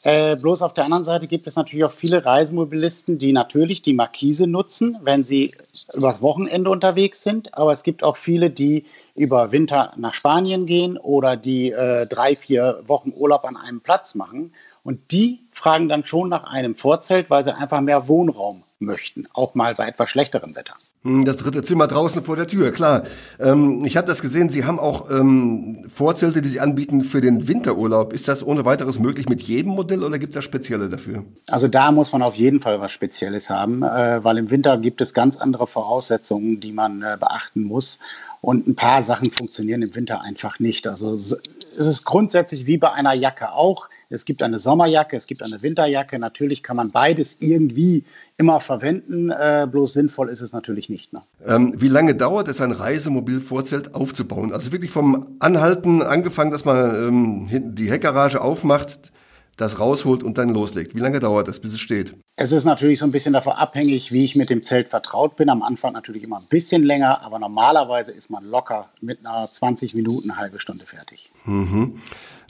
Äh, 0.05 0.37
bloß 0.37 0.63
auf 0.63 0.75
der 0.75 0.85
anderen 0.85 1.03
Seite 1.03 1.27
gibt 1.27 1.49
es 1.49 1.57
natürlich 1.57 1.85
auch 1.85 1.91
viele 1.93 2.25
Reisemobilisten, 2.25 3.19
die 3.19 3.33
natürlich 3.33 3.83
die 3.83 3.95
Markise 3.95 4.47
nutzen, 4.47 4.97
wenn 5.03 5.25
sie 5.25 5.57
übers 5.93 6.23
Wochenende 6.23 6.71
unterwegs 6.71 7.25
sind. 7.25 7.53
Aber 7.55 7.73
es 7.73 7.83
gibt 7.83 8.05
auch 8.05 8.17
viele, 8.17 8.49
die 8.51 8.87
über 9.17 9.51
Winter 9.51 9.93
nach 9.97 10.15
Spanien 10.15 10.67
gehen 10.67 10.97
oder 10.97 11.37
die 11.37 11.73
äh, 11.73 12.07
drei, 12.07 12.37
vier 12.37 12.85
Wochen 12.87 13.13
Urlaub 13.13 13.45
an 13.45 13.57
einem 13.57 13.81
Platz 13.81 14.15
machen. 14.15 14.53
Und 14.85 15.11
die 15.11 15.41
fragen 15.51 15.89
dann 15.89 16.05
schon 16.05 16.29
nach 16.29 16.45
einem 16.45 16.77
Vorzelt, 16.77 17.29
weil 17.29 17.43
sie 17.43 17.57
einfach 17.57 17.81
mehr 17.81 18.07
Wohnraum 18.07 18.63
möchten, 18.79 19.27
auch 19.35 19.57
mal 19.57 19.75
bei 19.75 19.89
etwas 19.89 20.11
schlechterem 20.11 20.55
Wetter. 20.55 20.77
Hm, 21.05 21.25
das 21.25 21.37
dritte 21.37 21.63
Zimmer 21.63 21.87
draußen 21.87 22.25
vor 22.25 22.35
der 22.35 22.49
Tür, 22.49 22.73
klar. 22.73 23.05
Ähm, 23.39 23.85
ich 23.85 23.97
habe 23.97 24.07
das 24.07 24.21
gesehen, 24.21 24.51
Sie 24.51 24.65
haben 24.65 24.81
auch 24.81 25.11
ähm, 25.11 25.87
Vorzelte, 25.89 26.43
die 26.43 26.49
Sie 26.49 26.61
anbieten 26.61 27.05
für 27.05 27.21
den 27.21 27.47
Winterurlaub. 27.47 28.13
Ist 28.13 28.27
das 28.27 28.45
ohne 28.45 28.65
weiteres 28.65 28.99
möglich 28.99 29.29
mit 29.29 29.43
jedem 29.43 29.73
Modell 29.73 30.03
oder 30.03 30.19
gibt 30.19 30.31
es 30.31 30.35
da 30.35 30.43
spezielle 30.43 30.89
dafür? 30.89 31.25
Also 31.47 31.69
da 31.69 31.93
muss 31.93 32.13
man 32.13 32.23
auf 32.23 32.35
jeden 32.35 32.59
Fall 32.59 32.81
was 32.81 32.91
Spezielles 32.91 33.49
haben, 33.49 33.83
äh, 33.83 34.25
weil 34.25 34.39
im 34.39 34.51
Winter 34.51 34.77
gibt 34.77 35.01
es 35.01 35.15
ganz 35.15 35.37
andere 35.37 35.69
Voraussetzungen, 35.69 36.59
die 36.59 36.73
man 36.73 37.03
äh, 37.03 37.17
beachten 37.19 37.63
muss. 37.63 37.99
Und 38.41 38.67
ein 38.67 38.77
paar 38.77 39.03
Sachen 39.03 39.31
funktionieren 39.31 39.83
im 39.83 39.95
Winter 39.95 40.23
einfach 40.23 40.61
nicht. 40.61 40.87
Also 40.87 41.15
es 41.15 41.33
ist 41.77 42.05
grundsätzlich 42.05 42.67
wie 42.67 42.79
bei 42.79 42.93
einer 42.93 43.15
Jacke 43.15 43.53
auch. 43.53 43.89
Es 44.11 44.25
gibt 44.25 44.43
eine 44.43 44.59
Sommerjacke, 44.59 45.17
es 45.17 45.27
gibt 45.27 45.43
eine 45.43 45.63
Winterjacke. 45.63 46.19
Natürlich 46.19 46.63
kann 46.63 46.77
man 46.77 46.91
beides 46.91 47.37
irgendwie 47.41 48.05
immer 48.39 48.61
verwenden. 48.61 49.31
Äh, 49.31 49.67
bloß 49.71 49.93
sinnvoll 49.93 50.31
ist 50.31 50.41
es 50.41 50.53
natürlich 50.53 50.89
nicht. 50.89 51.13
Ne? 51.13 51.23
Ähm, 51.47 51.75
wie 51.77 51.89
lange 51.89 52.15
dauert 52.15 52.49
es, 52.49 52.61
ein 52.61 52.73
Reisemobil-Vorzelt 52.73 53.95
aufzubauen? 53.95 54.53
Also 54.53 54.73
wirklich 54.73 54.91
vom 54.91 55.37
Anhalten 55.41 56.03
angefangen, 56.03 56.51
dass 56.51 56.65
man 56.65 56.95
ähm, 56.95 57.75
die 57.75 57.91
Heckgarage 57.91 58.41
aufmacht, 58.41 59.13
das 59.59 59.79
rausholt 59.79 60.23
und 60.23 60.39
dann 60.39 60.51
loslegt. 60.51 60.95
Wie 60.95 61.01
lange 61.01 61.21
dauert 61.21 61.49
das, 61.49 61.61
bis 61.61 61.75
es 61.75 61.81
steht? 61.81 62.15
Es 62.37 62.53
ist 62.53 62.65
natürlich 62.65 63.01
so 63.01 63.05
ein 63.05 63.11
bisschen 63.11 63.33
davon 63.33 63.55
abhängig, 63.55 64.13
wie 64.13 64.25
ich 64.25 64.37
mit 64.37 64.51
dem 64.51 64.63
Zelt 64.63 64.89
vertraut 64.89 65.37
bin. 65.37 65.51
Am 65.51 65.63
Anfang 65.63 65.93
natürlich 65.93 66.23
immer 66.23 66.39
ein 66.39 66.47
bisschen 66.49 66.85
länger, 66.85 67.23
aber 67.23 67.39
normalerweise 67.39 68.13
ist 68.13 68.31
man 68.31 68.45
locker 68.45 68.89
mit 69.01 69.27
einer 69.27 69.51
20 69.51 69.95
Minuten, 69.95 70.37
halbe 70.37 70.61
Stunde 70.61 70.87
fertig. 70.87 71.31
Mhm. 71.45 72.01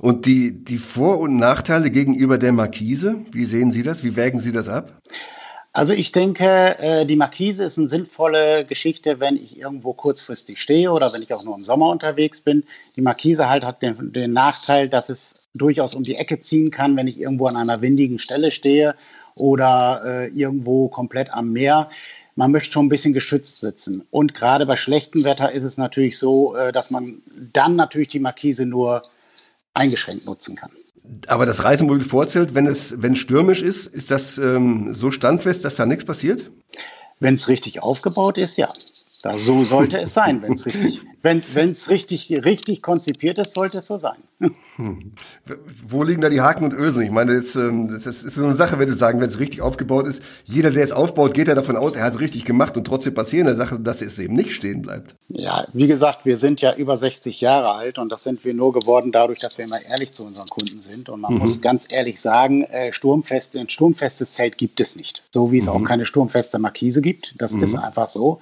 Und 0.00 0.26
die, 0.26 0.64
die 0.64 0.78
Vor- 0.78 1.19
und 1.19 1.37
Nachteile 1.37 1.90
gegenüber 1.90 2.38
der 2.38 2.52
Markise, 2.52 3.17
wie 3.33 3.45
sehen 3.45 3.73
Sie 3.73 3.83
das? 3.83 4.05
Wie 4.05 4.14
wägen 4.17 4.40
Sie 4.40 4.52
das 4.52 4.69
ab? 4.69 5.00
Also 5.73 5.93
ich 5.93 6.12
denke, 6.12 6.78
äh, 6.78 7.07
die 7.07 7.17
Markise 7.17 7.64
ist 7.64 7.78
eine 7.78 7.88
sinnvolle 7.88 8.64
Geschichte, 8.64 9.21
wenn 9.21 9.37
ich 9.37 9.59
irgendwo 9.59 9.93
kurzfristig 9.93 10.61
stehe 10.61 10.90
oder 10.93 11.12
wenn 11.12 11.23
ich 11.23 11.35
auch 11.35 11.45
nur 11.45 11.57
im 11.57 11.64
Sommer 11.64 11.90
unterwegs 11.90 12.40
bin. 12.40 12.64
Die 12.97 13.00
Markise 13.00 13.49
halt 13.49 13.64
hat 13.64 13.83
den, 13.83 14.12
den 14.12 14.33
Nachteil, 14.33 14.88
dass 14.88 15.09
es 15.09 15.37
durchaus 15.55 15.95
um 15.95 16.05
die 16.05 16.17
Ecke 16.17 16.40
ziehen 16.40 16.71
kann, 16.71 16.97
wenn 16.97 17.07
ich 17.07 17.21
irgendwo 17.21 17.47
an 17.47 17.57
einer 17.57 17.83
windigen 17.83 18.19
Stelle 18.19 18.50
stehe 18.50 18.95
oder 19.35 20.02
äh, 20.05 20.28
irgendwo 20.28 20.88
komplett 20.88 21.33
am 21.33 21.52
Meer. 21.52 21.90
Man 22.35 22.50
möchte 22.50 22.73
schon 22.73 22.87
ein 22.87 22.90
bisschen 22.90 23.12
geschützt 23.12 23.61
sitzen. 23.61 24.05
Und 24.11 24.35
gerade 24.35 24.64
bei 24.64 24.76
schlechtem 24.76 25.25
Wetter 25.25 25.52
ist 25.52 25.64
es 25.64 25.76
natürlich 25.76 26.19
so, 26.19 26.57
äh, 26.57 26.73
dass 26.73 26.90
man 26.90 27.23
dann 27.52 27.76
natürlich 27.76 28.09
die 28.09 28.21
Markise 28.21 28.64
nur 28.64 29.02
eingeschränkt 29.78 30.26
nutzen 30.26 30.56
kann. 30.56 30.70
Aber 31.26 31.47
das 31.47 31.64
Reisemobil 31.64 32.04
Vorzelt, 32.04 32.54
wenn 32.54 32.66
es 32.66 33.00
wenn 33.00 33.16
stürmisch 33.16 33.62
ist, 33.62 33.87
ist 33.87 34.11
das 34.11 34.37
ähm, 34.37 34.92
so 34.92 35.11
standfest, 35.11 35.64
dass 35.64 35.76
da 35.76 35.87
nichts 35.87 36.04
passiert? 36.04 36.50
Wenn 37.20 37.35
es 37.35 37.49
richtig 37.49 37.82
aufgebaut 37.82 38.37
ist, 38.37 38.58
ja. 38.58 38.68
Da, 39.23 39.37
so 39.37 39.65
sollte 39.65 39.99
es 39.99 40.15
sein, 40.15 40.43
wenn 40.43 40.53
es 40.53 40.65
richtig, 40.67 41.01
wenn 41.23 41.43
richtig, 41.89 42.45
richtig 42.45 42.83
konzipiert 42.83 43.39
ist, 43.39 43.55
sollte 43.55 43.79
es 43.79 43.87
so 43.87 43.97
sein. 43.97 44.19
Hm. 44.77 45.13
Wo 45.85 46.05
liegen 46.05 46.21
da 46.21 46.29
die 46.29 46.41
Haken 46.41 46.65
und 46.65 46.73
Ösen? 46.73 47.03
Ich 47.03 47.11
meine, 47.11 47.35
das, 47.35 47.57
ähm, 47.57 47.89
das 47.89 48.07
ist 48.07 48.37
so 48.37 48.45
eine 48.45 48.55
Sache, 48.55 48.79
wenn 48.79 48.87
Sie 48.87 48.95
sagen, 48.95 49.21
wenn 49.21 49.27
es 49.27 49.41
richtig 49.41 49.61
aufgebaut 49.61 50.07
ist. 50.07 50.23
Jeder, 50.45 50.71
der 50.71 50.85
es 50.85 50.93
aufbaut, 50.93 51.35
geht 51.35 51.49
ja 51.49 51.57
davon 51.57 51.77
aus, 51.77 51.97
er 51.97 52.05
hat 52.05 52.13
es 52.13 52.21
richtig 52.21 52.45
gemacht 52.45 52.77
und 52.77 52.87
trotzdem 52.87 53.15
passiert 53.15 53.49
eine 53.49 53.57
Sache, 53.57 53.81
dass 53.81 54.03
es 54.03 54.21
eben 54.21 54.37
nicht 54.37 54.55
stehen 54.55 54.83
bleibt. 54.83 55.17
Ja, 55.27 55.67
wie 55.73 55.89
gesagt, 55.89 56.25
wir 56.25 56.37
sind 56.37 56.61
ja 56.61 56.75
über 56.77 56.97
60 56.97 57.41
Jahre 57.41 57.73
alt 57.73 57.99
und 57.99 58.11
das 58.11 58.23
sind 58.23 58.45
wir 58.45 58.55
nur 58.55 58.73
geworden 58.73 59.11
dadurch, 59.11 59.41
dass 59.41 59.59
wir 59.59 59.65
immer 59.65 59.83
ehrlich 59.83 60.13
zu 60.13 60.25
unseren 60.25 60.47
Kunden 60.47 60.81
sind. 60.81 61.09
Und 61.09 61.21
man 61.21 61.35
mhm. 61.35 61.41
muss 61.41 61.61
ganz 61.61 61.87
ehrlich 61.91 62.21
sagen, 62.21 62.63
äh, 62.63 62.93
Sturmfeste, 62.93 63.59
ein 63.59 63.69
sturmfestes 63.69 64.35
Zelt 64.35 64.57
gibt 64.57 64.81
es 64.81 64.95
nicht. 64.95 65.25
So 65.35 65.51
wie 65.51 65.59
es 65.59 65.65
mhm. 65.65 65.73
auch 65.73 65.85
keine 65.85 66.07
sturmfeste 66.07 66.61
Markise 66.61 67.03
gibt. 67.03 67.35
Das 67.39 67.53
mhm. 67.53 67.65
ist 67.65 67.75
einfach 67.75 68.09
so 68.09 68.39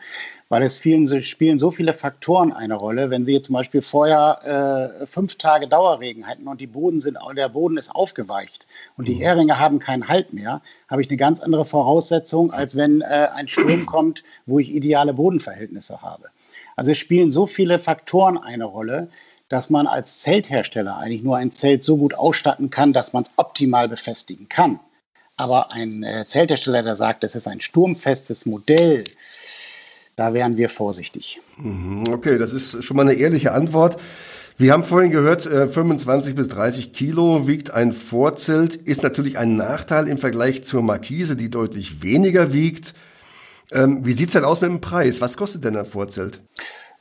weil 0.48 0.62
es 0.62 0.78
vielen, 0.78 1.22
spielen 1.22 1.58
so 1.58 1.70
viele 1.70 1.92
Faktoren 1.92 2.52
eine 2.52 2.74
Rolle. 2.74 3.10
Wenn 3.10 3.26
wir 3.26 3.42
zum 3.42 3.54
Beispiel 3.54 3.82
vorher 3.82 5.00
äh, 5.02 5.06
fünf 5.06 5.36
Tage 5.36 5.68
Dauerregen 5.68 6.24
hätten 6.24 6.46
und 6.46 6.60
die 6.60 6.66
Boden 6.66 7.00
sind, 7.00 7.18
der 7.36 7.48
Boden 7.48 7.76
ist 7.76 7.94
aufgeweicht 7.94 8.66
und 8.96 9.08
die 9.08 9.20
Ehringe 9.20 9.54
mhm. 9.54 9.58
haben 9.58 9.78
keinen 9.78 10.08
Halt 10.08 10.32
mehr, 10.32 10.62
habe 10.88 11.02
ich 11.02 11.08
eine 11.08 11.16
ganz 11.16 11.40
andere 11.40 11.64
Voraussetzung, 11.64 12.52
als 12.52 12.76
wenn 12.76 13.00
äh, 13.00 13.28
ein 13.34 13.48
Sturm 13.48 13.86
kommt, 13.86 14.22
wo 14.46 14.58
ich 14.58 14.72
ideale 14.72 15.14
Bodenverhältnisse 15.14 16.02
habe. 16.02 16.28
Also 16.76 16.92
es 16.92 16.98
spielen 16.98 17.30
so 17.30 17.46
viele 17.46 17.78
Faktoren 17.78 18.38
eine 18.38 18.64
Rolle, 18.64 19.08
dass 19.48 19.70
man 19.70 19.86
als 19.86 20.20
Zelthersteller 20.20 20.96
eigentlich 20.96 21.22
nur 21.22 21.36
ein 21.36 21.52
Zelt 21.52 21.82
so 21.82 21.96
gut 21.96 22.14
ausstatten 22.14 22.70
kann, 22.70 22.92
dass 22.92 23.12
man 23.12 23.22
es 23.22 23.30
optimal 23.36 23.88
befestigen 23.88 24.48
kann. 24.48 24.80
Aber 25.36 25.72
ein 25.72 26.02
äh, 26.02 26.24
Zelthersteller, 26.26 26.82
der 26.82 26.96
sagt, 26.96 27.22
es 27.24 27.34
ist 27.34 27.46
ein 27.46 27.60
sturmfestes 27.60 28.46
Modell, 28.46 29.04
da 30.16 30.32
wären 30.32 30.56
wir 30.56 30.68
vorsichtig. 30.70 31.40
Mhm, 31.58 32.04
okay, 32.10 32.38
das 32.38 32.52
ist 32.52 32.82
schon 32.82 32.96
mal 32.96 33.02
eine 33.02 33.14
ehrliche 33.14 33.52
Antwort. 33.52 33.98
Wir 34.58 34.72
haben 34.72 34.82
vorhin 34.82 35.10
gehört, 35.10 35.42
25 35.42 36.32
äh, 36.32 36.34
bis 36.34 36.48
30 36.48 36.92
Kilo 36.94 37.46
wiegt 37.46 37.70
ein 37.72 37.92
Vorzelt, 37.92 38.74
ist 38.74 39.02
natürlich 39.02 39.36
ein 39.36 39.56
Nachteil 39.56 40.08
im 40.08 40.16
Vergleich 40.16 40.64
zur 40.64 40.80
Markise, 40.82 41.36
die 41.36 41.50
deutlich 41.50 42.02
weniger 42.02 42.54
wiegt. 42.54 42.94
Ähm, 43.70 44.06
wie 44.06 44.14
sieht 44.14 44.28
es 44.28 44.32
denn 44.32 44.44
aus 44.44 44.62
mit 44.62 44.70
dem 44.70 44.80
Preis? 44.80 45.20
Was 45.20 45.36
kostet 45.36 45.64
denn 45.64 45.76
ein 45.76 45.84
Vorzelt? 45.84 46.40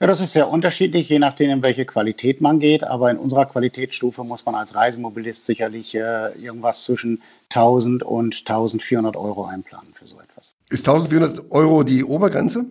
Ja, 0.01 0.07
das 0.07 0.19
ist 0.19 0.33
sehr 0.33 0.49
unterschiedlich, 0.49 1.07
je 1.07 1.19
nachdem, 1.19 1.49
in 1.49 1.61
welche 1.61 1.85
Qualität 1.85 2.41
man 2.41 2.59
geht. 2.59 2.83
Aber 2.83 3.09
in 3.09 3.17
unserer 3.17 3.45
Qualitätsstufe 3.45 4.25
muss 4.25 4.45
man 4.45 4.55
als 4.55 4.75
Reisemobilist 4.75 5.45
sicherlich 5.45 5.95
äh, 5.95 6.33
irgendwas 6.37 6.83
zwischen 6.83 7.21
1000 7.53 8.03
und 8.03 8.35
1400 8.35 9.15
Euro 9.15 9.45
einplanen 9.45 9.93
für 9.93 10.05
so 10.05 10.19
etwas. 10.19 10.55
Ist 10.69 10.89
1400 10.89 11.51
Euro 11.51 11.83
die 11.83 12.03
Obergrenze? 12.03 12.65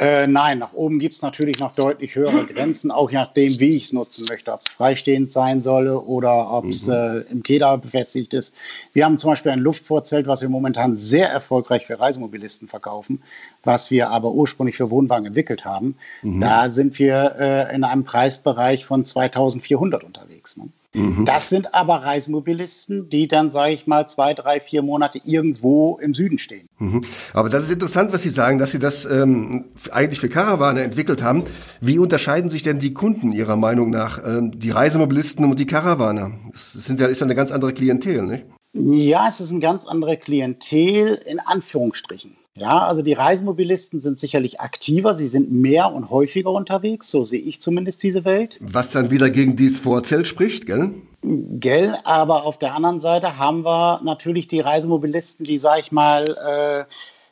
Äh, 0.00 0.28
nein, 0.28 0.60
nach 0.60 0.74
oben 0.74 1.00
gibt 1.00 1.14
es 1.14 1.22
natürlich 1.22 1.58
noch 1.58 1.74
deutlich 1.74 2.14
höhere 2.14 2.46
Grenzen, 2.46 2.92
auch 2.92 3.10
je 3.10 3.16
nachdem, 3.16 3.58
wie 3.58 3.76
ich 3.76 3.86
es 3.86 3.92
nutzen 3.92 4.26
möchte, 4.28 4.52
ob 4.52 4.60
es 4.60 4.68
freistehend 4.68 5.32
sein 5.32 5.64
solle 5.64 6.00
oder 6.00 6.52
ob 6.52 6.66
es 6.66 6.86
mhm. 6.86 6.92
äh, 6.92 7.18
im 7.22 7.42
Keder 7.42 7.76
befestigt 7.78 8.32
ist. 8.32 8.54
Wir 8.92 9.04
haben 9.04 9.18
zum 9.18 9.30
Beispiel 9.30 9.50
ein 9.50 9.58
Luftvorzelt, 9.58 10.28
was 10.28 10.40
wir 10.40 10.48
momentan 10.48 10.98
sehr 10.98 11.28
erfolgreich 11.28 11.86
für 11.86 11.98
Reisemobilisten 11.98 12.68
verkaufen, 12.68 13.24
was 13.64 13.90
wir 13.90 14.10
aber 14.10 14.30
ursprünglich 14.30 14.76
für 14.76 14.88
Wohnwagen 14.88 15.26
entwickelt 15.26 15.64
haben. 15.64 15.96
Mhm. 16.22 16.42
Da 16.42 16.70
sind 16.70 16.96
wir 17.00 17.34
äh, 17.36 17.74
in 17.74 17.82
einem 17.82 18.04
Preisbereich 18.04 18.86
von 18.86 19.04
2400 19.04 20.04
unterwegs. 20.04 20.56
Ne? 20.58 20.68
Mhm. 20.94 21.26
Das 21.26 21.50
sind 21.50 21.74
aber 21.74 21.96
Reisemobilisten, 21.96 23.10
die 23.10 23.28
dann, 23.28 23.50
sage 23.50 23.72
ich 23.72 23.86
mal, 23.86 24.08
zwei, 24.08 24.32
drei, 24.32 24.58
vier 24.58 24.82
Monate 24.82 25.20
irgendwo 25.24 25.98
im 25.98 26.14
Süden 26.14 26.38
stehen. 26.38 26.66
Mhm. 26.78 27.02
Aber 27.34 27.50
das 27.50 27.64
ist 27.64 27.70
interessant, 27.70 28.12
was 28.12 28.22
Sie 28.22 28.30
sagen, 28.30 28.58
dass 28.58 28.70
Sie 28.70 28.78
das 28.78 29.04
ähm, 29.04 29.66
eigentlich 29.90 30.20
für 30.20 30.30
Karawane 30.30 30.82
entwickelt 30.82 31.22
haben. 31.22 31.44
Wie 31.80 31.98
unterscheiden 31.98 32.50
sich 32.50 32.62
denn 32.62 32.78
die 32.78 32.94
Kunden 32.94 33.32
Ihrer 33.32 33.56
Meinung 33.56 33.90
nach, 33.90 34.24
ähm, 34.24 34.58
die 34.58 34.70
Reisemobilisten 34.70 35.44
und 35.44 35.60
die 35.60 35.66
Karawaner? 35.66 36.32
Das 36.52 36.72
sind 36.72 37.00
ja, 37.00 37.06
ist 37.06 37.20
ja 37.20 37.26
eine 37.26 37.34
ganz 37.34 37.52
andere 37.52 37.74
Klientel, 37.74 38.22
nicht? 38.22 38.44
Ja, 38.72 39.28
es 39.28 39.40
ist 39.40 39.50
ein 39.50 39.60
ganz 39.60 39.86
andere 39.86 40.16
Klientel 40.16 41.20
in 41.26 41.40
Anführungsstrichen. 41.40 42.36
Ja, 42.58 42.78
also 42.78 43.02
die 43.02 43.12
Reisemobilisten 43.12 44.00
sind 44.00 44.18
sicherlich 44.18 44.60
aktiver, 44.60 45.14
sie 45.14 45.28
sind 45.28 45.52
mehr 45.52 45.92
und 45.92 46.10
häufiger 46.10 46.50
unterwegs, 46.50 47.08
so 47.08 47.24
sehe 47.24 47.40
ich 47.40 47.60
zumindest 47.60 48.02
diese 48.02 48.24
Welt. 48.24 48.58
Was 48.60 48.90
dann 48.90 49.10
wieder 49.10 49.30
gegen 49.30 49.54
dieses 49.54 49.78
Vorzelt 49.78 50.26
spricht, 50.26 50.66
gell? 50.66 50.94
Gell, 51.22 51.96
aber 52.04 52.44
auf 52.44 52.58
der 52.58 52.74
anderen 52.74 53.00
Seite 53.00 53.38
haben 53.38 53.64
wir 53.64 54.00
natürlich 54.02 54.48
die 54.48 54.60
Reisemobilisten, 54.60 55.44
die, 55.44 55.58
sag 55.58 55.80
ich 55.80 55.92
mal, 55.92 56.26
äh, 56.26 56.84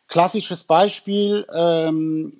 klassisches 0.06 0.62
Beispiel, 0.64 1.44
ähm, 1.52 2.32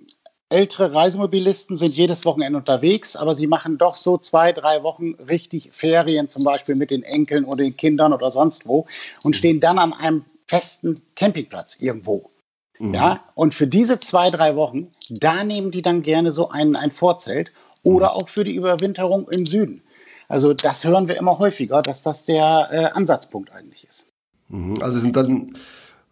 ältere 0.48 0.94
Reisemobilisten 0.94 1.76
sind 1.76 1.94
jedes 1.94 2.24
Wochenende 2.24 2.58
unterwegs, 2.58 3.16
aber 3.16 3.34
sie 3.34 3.48
machen 3.48 3.78
doch 3.78 3.96
so 3.96 4.16
zwei, 4.16 4.52
drei 4.52 4.84
Wochen 4.84 5.14
richtig 5.28 5.70
Ferien, 5.72 6.30
zum 6.30 6.44
Beispiel 6.44 6.76
mit 6.76 6.92
den 6.92 7.02
Enkeln 7.02 7.44
oder 7.44 7.64
den 7.64 7.76
Kindern 7.76 8.12
oder 8.12 8.30
sonst 8.30 8.66
wo 8.66 8.86
und 9.24 9.34
stehen 9.34 9.58
dann 9.58 9.78
an 9.78 9.92
einem 9.92 10.24
festen 10.46 11.02
Campingplatz 11.16 11.78
irgendwo. 11.80 12.30
Mhm. 12.78 12.94
Ja, 12.94 13.20
und 13.34 13.54
für 13.54 13.66
diese 13.66 13.98
zwei, 13.98 14.30
drei 14.30 14.56
Wochen, 14.56 14.88
da 15.08 15.44
nehmen 15.44 15.70
die 15.70 15.82
dann 15.82 16.02
gerne 16.02 16.32
so 16.32 16.50
ein, 16.50 16.76
ein 16.76 16.90
Vorzelt 16.90 17.52
oder 17.82 18.10
mhm. 18.10 18.12
auch 18.12 18.28
für 18.28 18.44
die 18.44 18.54
Überwinterung 18.54 19.28
im 19.30 19.46
Süden. 19.46 19.82
Also 20.28 20.54
das 20.54 20.84
hören 20.84 21.08
wir 21.08 21.16
immer 21.16 21.38
häufiger, 21.38 21.82
dass 21.82 22.02
das 22.02 22.24
der 22.24 22.68
äh, 22.72 22.84
Ansatzpunkt 22.98 23.52
eigentlich 23.52 23.86
ist. 23.88 24.06
Mhm. 24.48 24.74
Also 24.80 24.98
sind 24.98 25.16
dann 25.16 25.56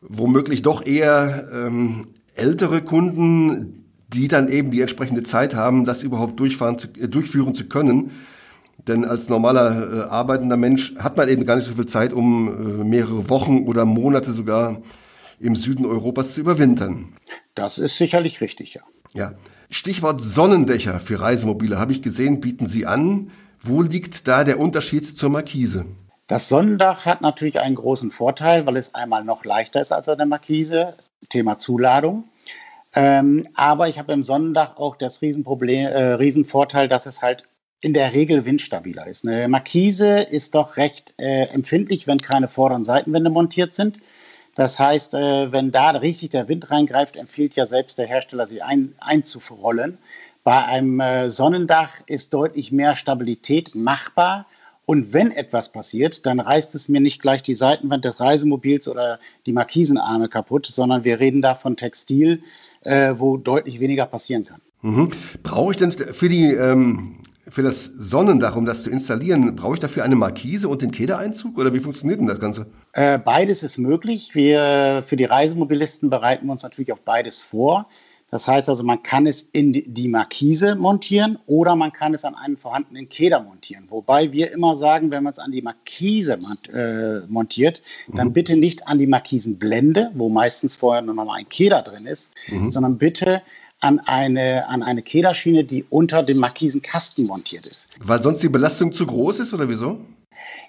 womöglich 0.00 0.62
doch 0.62 0.84
eher 0.84 1.48
ähm, 1.52 2.08
ältere 2.34 2.82
Kunden, 2.82 3.84
die 4.08 4.28
dann 4.28 4.48
eben 4.48 4.70
die 4.70 4.80
entsprechende 4.80 5.22
Zeit 5.22 5.54
haben, 5.54 5.84
das 5.84 6.02
überhaupt 6.02 6.38
durchfahren 6.38 6.78
zu, 6.78 6.88
äh, 6.98 7.08
durchführen 7.08 7.54
zu 7.54 7.66
können. 7.66 8.12
Denn 8.86 9.04
als 9.04 9.28
normaler 9.28 9.92
äh, 9.92 10.00
arbeitender 10.10 10.56
Mensch 10.56 10.94
hat 10.96 11.16
man 11.16 11.28
eben 11.28 11.46
gar 11.46 11.56
nicht 11.56 11.64
so 11.64 11.74
viel 11.74 11.86
Zeit, 11.86 12.12
um 12.12 12.48
äh, 12.80 12.84
mehrere 12.84 13.28
Wochen 13.28 13.66
oder 13.66 13.84
Monate 13.84 14.32
sogar 14.32 14.80
im 15.38 15.56
Süden 15.56 15.86
Europas 15.86 16.34
zu 16.34 16.40
überwintern. 16.40 17.16
Das 17.54 17.78
ist 17.78 17.96
sicherlich 17.96 18.40
richtig, 18.40 18.74
ja. 18.74 18.82
Ja. 19.12 19.34
Stichwort 19.70 20.22
Sonnendächer 20.22 21.00
für 21.00 21.20
Reisemobile 21.20 21.78
habe 21.78 21.92
ich 21.92 22.02
gesehen, 22.02 22.40
bieten 22.40 22.68
Sie 22.68 22.86
an. 22.86 23.30
Wo 23.62 23.82
liegt 23.82 24.28
da 24.28 24.44
der 24.44 24.60
Unterschied 24.60 25.16
zur 25.16 25.30
Markise? 25.30 25.86
Das 26.26 26.48
Sonnendach 26.48 27.06
hat 27.06 27.20
natürlich 27.20 27.60
einen 27.60 27.74
großen 27.74 28.10
Vorteil, 28.10 28.66
weil 28.66 28.76
es 28.76 28.94
einmal 28.94 29.24
noch 29.24 29.44
leichter 29.44 29.80
ist 29.80 29.92
als 29.92 30.08
eine 30.08 30.26
Markise. 30.26 30.94
Thema 31.28 31.58
Zuladung. 31.58 32.24
Ähm, 32.94 33.46
aber 33.54 33.88
ich 33.88 33.98
habe 33.98 34.12
im 34.12 34.22
Sonnendach 34.22 34.76
auch 34.76 34.96
das 34.96 35.20
Riesenproblem, 35.22 35.86
äh, 35.86 36.12
Riesenvorteil, 36.12 36.88
dass 36.88 37.06
es 37.06 37.22
halt 37.22 37.44
in 37.80 37.92
der 37.92 38.12
Regel 38.12 38.46
windstabiler 38.46 39.06
ist. 39.06 39.26
Eine 39.26 39.48
Markise 39.48 40.20
ist 40.20 40.54
doch 40.54 40.76
recht 40.76 41.14
äh, 41.18 41.46
empfindlich, 41.48 42.06
wenn 42.06 42.18
keine 42.18 42.48
Vorder- 42.48 42.76
und 42.76 42.84
Seitenwände 42.84 43.30
montiert 43.30 43.74
sind. 43.74 43.98
Das 44.54 44.78
heißt, 44.78 45.14
äh, 45.14 45.52
wenn 45.52 45.72
da 45.72 45.90
richtig 45.90 46.30
der 46.30 46.48
Wind 46.48 46.70
reingreift, 46.70 47.16
empfiehlt 47.16 47.54
ja 47.54 47.66
selbst 47.66 47.98
der 47.98 48.06
Hersteller, 48.06 48.46
sie 48.46 48.62
ein, 48.62 48.94
einzurollen. 48.98 49.98
Bei 50.44 50.64
einem 50.64 51.00
äh, 51.00 51.30
Sonnendach 51.30 52.00
ist 52.06 52.34
deutlich 52.34 52.70
mehr 52.70 52.96
Stabilität 52.96 53.74
machbar. 53.74 54.46
Und 54.86 55.14
wenn 55.14 55.30
etwas 55.30 55.70
passiert, 55.70 56.26
dann 56.26 56.40
reißt 56.40 56.74
es 56.74 56.90
mir 56.90 57.00
nicht 57.00 57.22
gleich 57.22 57.42
die 57.42 57.54
Seitenwand 57.54 58.04
des 58.04 58.20
Reisemobils 58.20 58.86
oder 58.86 59.18
die 59.46 59.52
Markisenarme 59.52 60.28
kaputt, 60.28 60.66
sondern 60.66 61.04
wir 61.04 61.20
reden 61.20 61.40
da 61.40 61.54
von 61.54 61.76
Textil, 61.76 62.42
äh, 62.82 63.14
wo 63.16 63.38
deutlich 63.38 63.80
weniger 63.80 64.04
passieren 64.04 64.44
kann. 64.44 64.60
Mhm. 64.82 65.10
Brauche 65.42 65.72
ich 65.72 65.78
denn 65.78 65.90
für 65.90 66.28
die 66.28 66.52
ähm, 66.52 67.16
für 67.48 67.62
das 67.62 67.84
Sonnendach, 67.84 68.56
um 68.56 68.64
das 68.64 68.82
zu 68.82 68.90
installieren, 68.90 69.54
brauche 69.56 69.74
ich 69.74 69.80
dafür 69.80 70.04
eine 70.04 70.16
Markise 70.16 70.68
und 70.68 70.82
den 70.82 70.90
Kedereinzug 70.90 71.58
oder 71.58 71.74
wie 71.74 71.80
funktioniert 71.80 72.20
denn 72.20 72.26
das 72.26 72.40
Ganze? 72.40 72.66
Äh, 72.92 73.18
beides 73.18 73.62
ist 73.62 73.78
möglich. 73.78 74.34
Wir 74.34 75.04
für 75.06 75.16
die 75.16 75.24
Reisemobilisten 75.24 76.10
bereiten 76.10 76.46
wir 76.46 76.52
uns 76.52 76.62
natürlich 76.62 76.92
auf 76.92 77.02
beides 77.02 77.42
vor. 77.42 77.88
Das 78.34 78.48
heißt 78.48 78.68
also, 78.68 78.82
man 78.82 79.00
kann 79.04 79.28
es 79.28 79.42
in 79.52 79.72
die 79.72 80.08
Markise 80.08 80.74
montieren 80.74 81.38
oder 81.46 81.76
man 81.76 81.92
kann 81.92 82.14
es 82.14 82.24
an 82.24 82.34
einen 82.34 82.56
vorhandenen 82.56 83.08
Keder 83.08 83.40
montieren. 83.40 83.84
Wobei 83.90 84.32
wir 84.32 84.50
immer 84.50 84.76
sagen, 84.76 85.12
wenn 85.12 85.22
man 85.22 85.34
es 85.34 85.38
an 85.38 85.52
die 85.52 85.62
Markise 85.62 86.38
äh, 86.72 87.26
montiert, 87.28 87.80
dann 88.12 88.28
mhm. 88.28 88.32
bitte 88.32 88.56
nicht 88.56 88.88
an 88.88 88.98
die 88.98 89.06
Markisenblende, 89.06 90.10
wo 90.14 90.30
meistens 90.30 90.74
vorher 90.74 91.02
nur 91.02 91.14
noch 91.14 91.26
mal 91.26 91.36
ein 91.36 91.48
Keder 91.48 91.82
drin 91.82 92.06
ist, 92.06 92.32
mhm. 92.48 92.72
sondern 92.72 92.98
bitte 92.98 93.40
an 93.84 94.00
eine, 94.00 94.66
an 94.68 94.82
eine 94.82 95.02
Kederschiene, 95.02 95.62
die 95.64 95.84
unter 95.90 96.22
dem 96.22 96.38
Markisenkasten 96.38 97.26
montiert 97.26 97.66
ist. 97.66 97.88
Weil 98.00 98.22
sonst 98.22 98.42
die 98.42 98.48
Belastung 98.48 98.94
zu 98.94 99.06
groß 99.06 99.40
ist 99.40 99.52
oder 99.52 99.68
wieso? 99.68 100.00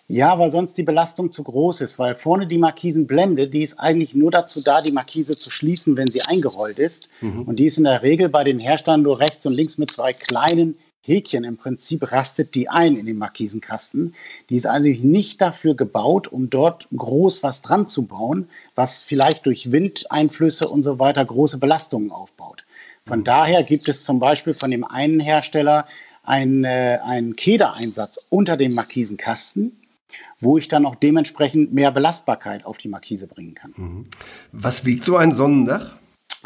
Ja, 0.08 0.38
weil 0.38 0.52
sonst 0.52 0.78
die 0.78 0.84
Belastung 0.84 1.32
zu 1.32 1.44
groß 1.44 1.82
ist, 1.82 1.98
weil 1.98 2.16
vorne 2.16 2.46
die 2.46 2.58
Markisenblende, 2.58 3.48
die 3.48 3.64
ist 3.64 3.80
eigentlich 3.80 4.14
nur 4.14 4.32
dazu 4.32 4.62
da, 4.62 4.82
die 4.82 4.92
Markise 4.92 5.38
zu 5.38 5.50
schließen, 5.50 5.96
wenn 5.96 6.12
sie 6.12 6.24
eingerollt 6.24 6.78
ist. 6.78 7.08
Mhm. 7.22 7.44
Und 7.44 7.56
die 7.58 7.66
ist 7.66 7.78
in 7.78 7.86
der 7.86 8.04
Regel 8.04 8.28
bei 8.28 8.44
den 8.44 8.60
Herstellern 8.60 9.02
nur 9.02 9.20
rechts 9.20 9.46
und 9.46 9.54
links 9.54 9.78
mit 9.78 9.92
zwei 9.92 10.12
kleinen 10.12 10.78
Häkchen. 11.02 11.46
Im 11.46 11.58
Prinzip 11.58 12.12
rastet 12.12 12.54
die 12.54 12.68
ein 12.68 12.98
in 12.98 13.06
den 13.06 13.18
Markisenkasten. 13.18 14.14
Die 14.50 14.58
ist 14.58 14.68
also 14.68 14.90
nicht 14.90 15.40
dafür 15.40 15.74
gebaut, 15.74 16.28
um 16.28 16.50
dort 16.50 16.88
groß 16.96 17.44
was 17.44 17.62
dran 17.62 17.88
zu 17.88 18.04
bauen, 18.04 18.50
was 18.76 19.00
vielleicht 19.00 19.46
durch 19.46 19.72
Windeinflüsse 19.72 20.68
und 20.68 20.84
so 20.84 21.00
weiter 21.00 21.24
große 21.24 21.60
Belastungen 21.60 22.12
aufbaut. 22.12 22.65
Von 23.08 23.24
daher 23.24 23.64
gibt 23.64 23.88
es 23.88 24.04
zum 24.04 24.20
Beispiel 24.20 24.56
von 24.56 24.72
dem 24.72 24.84
einen 24.84 25.20
Hersteller 25.20 25.86
einen, 26.24 26.64
äh, 26.64 27.00
einen 27.04 27.36
Kedereinsatz 27.36 28.20
unter 28.30 28.58
dem 28.58 28.74
Markisenkasten, 28.74 29.80
wo 30.40 30.58
ich 30.58 30.70
dann 30.70 30.88
auch 30.88 30.96
dementsprechend 30.96 31.72
mehr 31.72 31.92
Belastbarkeit 31.92 32.66
auf 32.66 32.80
die 32.80 32.88
Markise 32.88 33.28
bringen 33.28 33.54
kann. 33.54 33.74
Mhm. 33.76 34.06
Was 34.52 34.86
wiegt 34.86 35.04
so 35.04 35.18
ein 35.18 35.34
Sonnendach? 35.34 35.94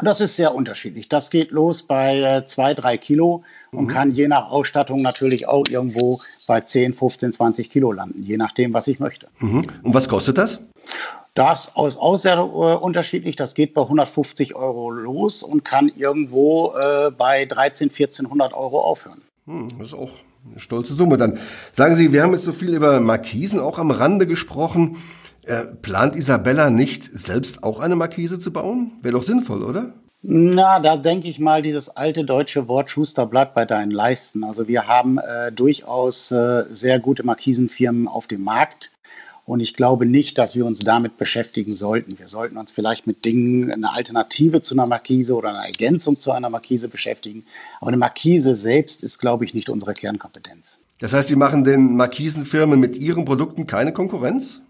Das 0.02 0.20
ist 0.20 0.36
sehr 0.36 0.54
unterschiedlich. 0.54 1.08
Das 1.08 1.30
geht 1.30 1.50
los 1.50 1.82
bei 1.82 2.20
äh, 2.20 2.46
zwei, 2.46 2.74
drei 2.74 2.98
Kilo 2.98 3.42
und 3.70 3.84
mhm. 3.84 3.88
kann 3.88 4.10
je 4.10 4.28
nach 4.28 4.50
Ausstattung 4.50 5.00
natürlich 5.00 5.48
auch 5.48 5.66
irgendwo 5.66 6.20
bei 6.46 6.60
10, 6.60 6.92
15, 6.92 7.32
20 7.32 7.70
Kilo 7.70 7.92
landen, 7.92 8.22
je 8.22 8.36
nachdem, 8.36 8.74
was 8.74 8.86
ich 8.86 9.00
möchte. 9.00 9.28
Mhm. 9.38 9.62
Und 9.82 9.94
was 9.94 10.08
kostet 10.08 10.36
das? 10.36 10.60
Das 11.34 11.72
ist 11.86 11.98
auch 11.98 12.16
sehr 12.16 12.38
äh, 12.38 12.40
unterschiedlich. 12.40 13.36
Das 13.36 13.54
geht 13.54 13.74
bei 13.74 13.82
150 13.82 14.56
Euro 14.56 14.90
los 14.90 15.42
und 15.42 15.64
kann 15.64 15.88
irgendwo 15.88 16.74
äh, 16.74 17.10
bei 17.10 17.44
13, 17.44 17.90
1400 17.90 18.52
Euro 18.52 18.82
aufhören. 18.82 19.22
Hm, 19.46 19.70
das 19.78 19.88
ist 19.88 19.94
auch 19.94 20.10
eine 20.50 20.58
stolze 20.58 20.94
Summe 20.94 21.16
dann. 21.16 21.38
Sagen 21.72 21.96
Sie, 21.96 22.12
wir 22.12 22.22
haben 22.22 22.32
jetzt 22.32 22.44
so 22.44 22.52
viel 22.52 22.74
über 22.74 22.98
Markisen 23.00 23.60
auch 23.60 23.78
am 23.78 23.90
Rande 23.90 24.26
gesprochen. 24.26 24.96
Äh, 25.44 25.66
plant 25.66 26.16
Isabella 26.16 26.70
nicht, 26.70 27.04
selbst 27.04 27.64
auch 27.64 27.80
eine 27.80 27.96
Markise 27.96 28.38
zu 28.38 28.52
bauen? 28.52 28.92
Wäre 29.02 29.14
doch 29.14 29.24
sinnvoll, 29.24 29.62
oder? 29.62 29.94
Na, 30.22 30.80
da 30.80 30.98
denke 30.98 31.28
ich 31.28 31.38
mal, 31.38 31.62
dieses 31.62 31.88
alte 31.88 32.24
deutsche 32.24 32.68
Wort 32.68 32.90
Schuster 32.90 33.24
bleibt 33.24 33.54
bei 33.54 33.64
deinen 33.64 33.90
Leisten. 33.90 34.44
Also 34.44 34.68
wir 34.68 34.86
haben 34.86 35.16
äh, 35.18 35.50
durchaus 35.50 36.30
äh, 36.30 36.64
sehr 36.70 36.98
gute 36.98 37.24
Markisenfirmen 37.24 38.06
auf 38.06 38.26
dem 38.26 38.44
Markt. 38.44 38.92
Und 39.50 39.58
ich 39.58 39.74
glaube 39.74 40.06
nicht, 40.06 40.38
dass 40.38 40.54
wir 40.54 40.64
uns 40.64 40.78
damit 40.78 41.16
beschäftigen 41.16 41.74
sollten. 41.74 42.20
Wir 42.20 42.28
sollten 42.28 42.56
uns 42.56 42.70
vielleicht 42.70 43.08
mit 43.08 43.24
Dingen, 43.24 43.72
eine 43.72 43.92
Alternative 43.92 44.62
zu 44.62 44.76
einer 44.76 44.86
Markise 44.86 45.34
oder 45.34 45.48
eine 45.48 45.66
Ergänzung 45.66 46.20
zu 46.20 46.30
einer 46.30 46.50
Markise 46.50 46.86
beschäftigen. 46.88 47.44
Aber 47.80 47.88
eine 47.88 47.96
Markise 47.96 48.54
selbst 48.54 49.02
ist, 49.02 49.18
glaube 49.18 49.44
ich, 49.44 49.52
nicht 49.52 49.68
unsere 49.68 49.92
Kernkompetenz. 49.92 50.78
Das 51.00 51.12
heißt, 51.12 51.26
Sie 51.26 51.34
machen 51.34 51.64
den 51.64 51.96
Markisenfirmen 51.96 52.78
mit 52.78 52.96
Ihren 52.96 53.24
Produkten 53.24 53.66
keine 53.66 53.92
Konkurrenz? 53.92 54.60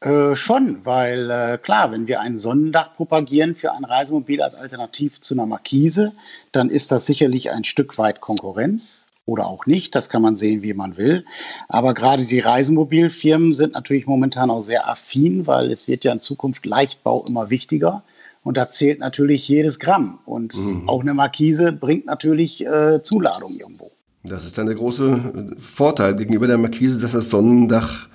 Äh, 0.00 0.34
schon, 0.34 0.84
weil 0.84 1.30
äh, 1.30 1.58
klar, 1.58 1.92
wenn 1.92 2.08
wir 2.08 2.20
ein 2.20 2.36
Sonnendach 2.36 2.96
propagieren 2.96 3.54
für 3.54 3.74
ein 3.74 3.84
Reisemobil 3.84 4.42
als 4.42 4.56
Alternativ 4.56 5.20
zu 5.20 5.34
einer 5.34 5.46
Markise, 5.46 6.14
dann 6.50 6.68
ist 6.68 6.90
das 6.90 7.06
sicherlich 7.06 7.52
ein 7.52 7.62
Stück 7.62 7.96
weit 7.96 8.20
Konkurrenz 8.20 9.06
oder 9.26 9.46
auch 9.46 9.66
nicht. 9.66 9.94
Das 9.94 10.08
kann 10.08 10.22
man 10.22 10.36
sehen, 10.36 10.62
wie 10.62 10.74
man 10.74 10.96
will. 10.96 11.24
Aber 11.68 11.94
gerade 11.94 12.26
die 12.26 12.40
Reisemobilfirmen 12.40 13.54
sind 13.54 13.74
natürlich 13.74 14.06
momentan 14.06 14.50
auch 14.50 14.62
sehr 14.62 14.88
affin, 14.88 15.46
weil 15.46 15.70
es 15.70 15.88
wird 15.88 16.04
ja 16.04 16.12
in 16.12 16.20
Zukunft 16.20 16.66
Leichtbau 16.66 17.24
immer 17.26 17.50
wichtiger. 17.50 18.02
Und 18.42 18.56
da 18.56 18.70
zählt 18.70 19.00
natürlich 19.00 19.46
jedes 19.48 19.78
Gramm. 19.78 20.18
Und 20.24 20.54
mhm. 20.56 20.88
auch 20.88 21.02
eine 21.02 21.14
Markise 21.14 21.72
bringt 21.72 22.06
natürlich 22.06 22.64
äh, 22.64 23.02
Zuladung 23.02 23.54
irgendwo. 23.54 23.90
Das 24.22 24.44
ist 24.44 24.58
dann 24.58 24.66
der 24.66 24.76
große 24.76 25.56
Vorteil 25.58 26.14
gegenüber 26.16 26.46
der 26.46 26.58
Markise, 26.58 27.00
dass 27.00 27.12
das 27.12 27.30
Sonnendach 27.30 28.08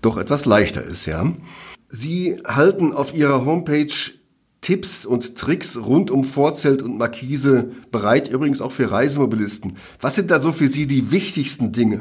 doch 0.00 0.16
etwas 0.16 0.44
leichter 0.44 0.82
ist, 0.84 1.06
ja. 1.06 1.24
Sie 1.88 2.40
halten 2.46 2.92
auf 2.92 3.14
Ihrer 3.14 3.44
Homepage 3.44 3.92
Tipps 4.62 5.04
und 5.04 5.36
Tricks 5.36 5.76
rund 5.76 6.10
um 6.12 6.22
Vorzelt 6.22 6.82
und 6.82 6.96
Markise 6.96 7.72
bereit, 7.90 8.28
übrigens 8.28 8.62
auch 8.62 8.70
für 8.70 8.90
Reisemobilisten. 8.90 9.76
Was 10.00 10.14
sind 10.14 10.30
da 10.30 10.38
so 10.38 10.52
für 10.52 10.68
Sie 10.68 10.86
die 10.86 11.10
wichtigsten 11.10 11.72
Dinge, 11.72 11.98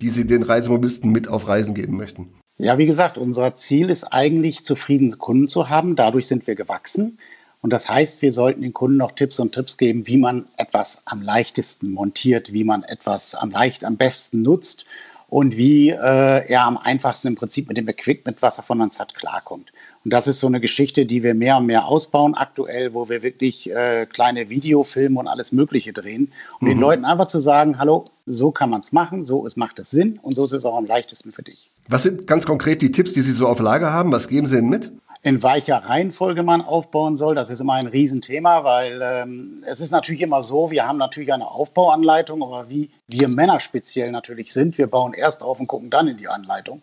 die 0.00 0.08
Sie 0.08 0.24
den 0.24 0.44
Reisemobilisten 0.44 1.10
mit 1.10 1.26
auf 1.26 1.48
Reisen 1.48 1.74
geben 1.74 1.96
möchten? 1.96 2.32
Ja, 2.56 2.78
wie 2.78 2.86
gesagt, 2.86 3.18
unser 3.18 3.56
Ziel 3.56 3.90
ist 3.90 4.04
eigentlich, 4.04 4.64
zufriedene 4.64 5.16
Kunden 5.16 5.48
zu 5.48 5.68
haben. 5.68 5.96
Dadurch 5.96 6.28
sind 6.28 6.46
wir 6.46 6.54
gewachsen. 6.54 7.18
Und 7.60 7.72
das 7.72 7.88
heißt, 7.88 8.22
wir 8.22 8.30
sollten 8.30 8.62
den 8.62 8.72
Kunden 8.72 8.96
noch 8.96 9.10
Tipps 9.10 9.40
und 9.40 9.52
Tipps 9.52 9.76
geben, 9.76 10.06
wie 10.06 10.18
man 10.18 10.46
etwas 10.56 11.02
am 11.06 11.20
leichtesten 11.20 11.90
montiert, 11.90 12.52
wie 12.52 12.62
man 12.62 12.84
etwas 12.84 13.34
am 13.34 13.50
leicht 13.50 13.84
am 13.84 13.96
besten 13.96 14.42
nutzt 14.42 14.86
und 15.34 15.56
wie 15.56 15.90
äh, 15.90 15.96
er 15.96 16.64
am 16.64 16.78
einfachsten 16.78 17.26
im 17.26 17.34
Prinzip 17.34 17.66
mit 17.66 17.76
dem 17.76 17.88
Equipment, 17.88 18.40
was 18.40 18.56
er 18.58 18.62
von 18.62 18.80
uns 18.80 19.00
hat, 19.00 19.16
klarkommt. 19.16 19.72
Und 20.04 20.12
das 20.12 20.28
ist 20.28 20.38
so 20.38 20.46
eine 20.46 20.60
Geschichte, 20.60 21.06
die 21.06 21.24
wir 21.24 21.34
mehr 21.34 21.56
und 21.56 21.66
mehr 21.66 21.86
ausbauen 21.86 22.34
aktuell, 22.34 22.94
wo 22.94 23.08
wir 23.08 23.24
wirklich 23.24 23.68
äh, 23.68 24.06
kleine 24.06 24.48
Videofilme 24.48 25.18
und 25.18 25.26
alles 25.26 25.50
Mögliche 25.50 25.92
drehen, 25.92 26.32
um 26.60 26.68
mhm. 26.68 26.70
den 26.70 26.78
Leuten 26.78 27.04
einfach 27.04 27.26
zu 27.26 27.40
sagen, 27.40 27.80
hallo, 27.80 28.04
so 28.26 28.52
kann 28.52 28.70
man 28.70 28.82
es 28.82 28.92
machen, 28.92 29.26
so 29.26 29.44
ist, 29.44 29.56
macht 29.56 29.80
es 29.80 29.90
Sinn 29.90 30.20
und 30.22 30.36
so 30.36 30.44
ist 30.44 30.52
es 30.52 30.64
auch 30.64 30.76
am 30.76 30.86
leichtesten 30.86 31.32
für 31.32 31.42
dich. 31.42 31.68
Was 31.88 32.04
sind 32.04 32.28
ganz 32.28 32.46
konkret 32.46 32.80
die 32.80 32.92
Tipps, 32.92 33.14
die 33.14 33.22
Sie 33.22 33.32
so 33.32 33.48
auf 33.48 33.58
Lager 33.58 33.92
haben? 33.92 34.12
Was 34.12 34.28
geben 34.28 34.46
Sie 34.46 34.54
denn 34.54 34.68
mit? 34.68 34.92
In 35.24 35.42
welcher 35.42 35.78
Reihenfolge 35.78 36.42
man 36.42 36.60
aufbauen 36.60 37.16
soll. 37.16 37.34
Das 37.34 37.48
ist 37.48 37.58
immer 37.58 37.72
ein 37.72 37.86
Riesenthema, 37.86 38.62
weil 38.62 39.00
ähm, 39.02 39.64
es 39.66 39.80
ist 39.80 39.90
natürlich 39.90 40.20
immer 40.20 40.42
so, 40.42 40.70
wir 40.70 40.86
haben 40.86 40.98
natürlich 40.98 41.32
eine 41.32 41.48
Aufbauanleitung, 41.48 42.42
aber 42.42 42.68
wie 42.68 42.90
wir 43.08 43.28
Männer 43.28 43.58
speziell 43.58 44.12
natürlich 44.12 44.52
sind, 44.52 44.76
wir 44.76 44.86
bauen 44.86 45.14
erst 45.14 45.42
auf 45.42 45.58
und 45.58 45.66
gucken 45.66 45.88
dann 45.88 46.08
in 46.08 46.18
die 46.18 46.28
Anleitung. 46.28 46.82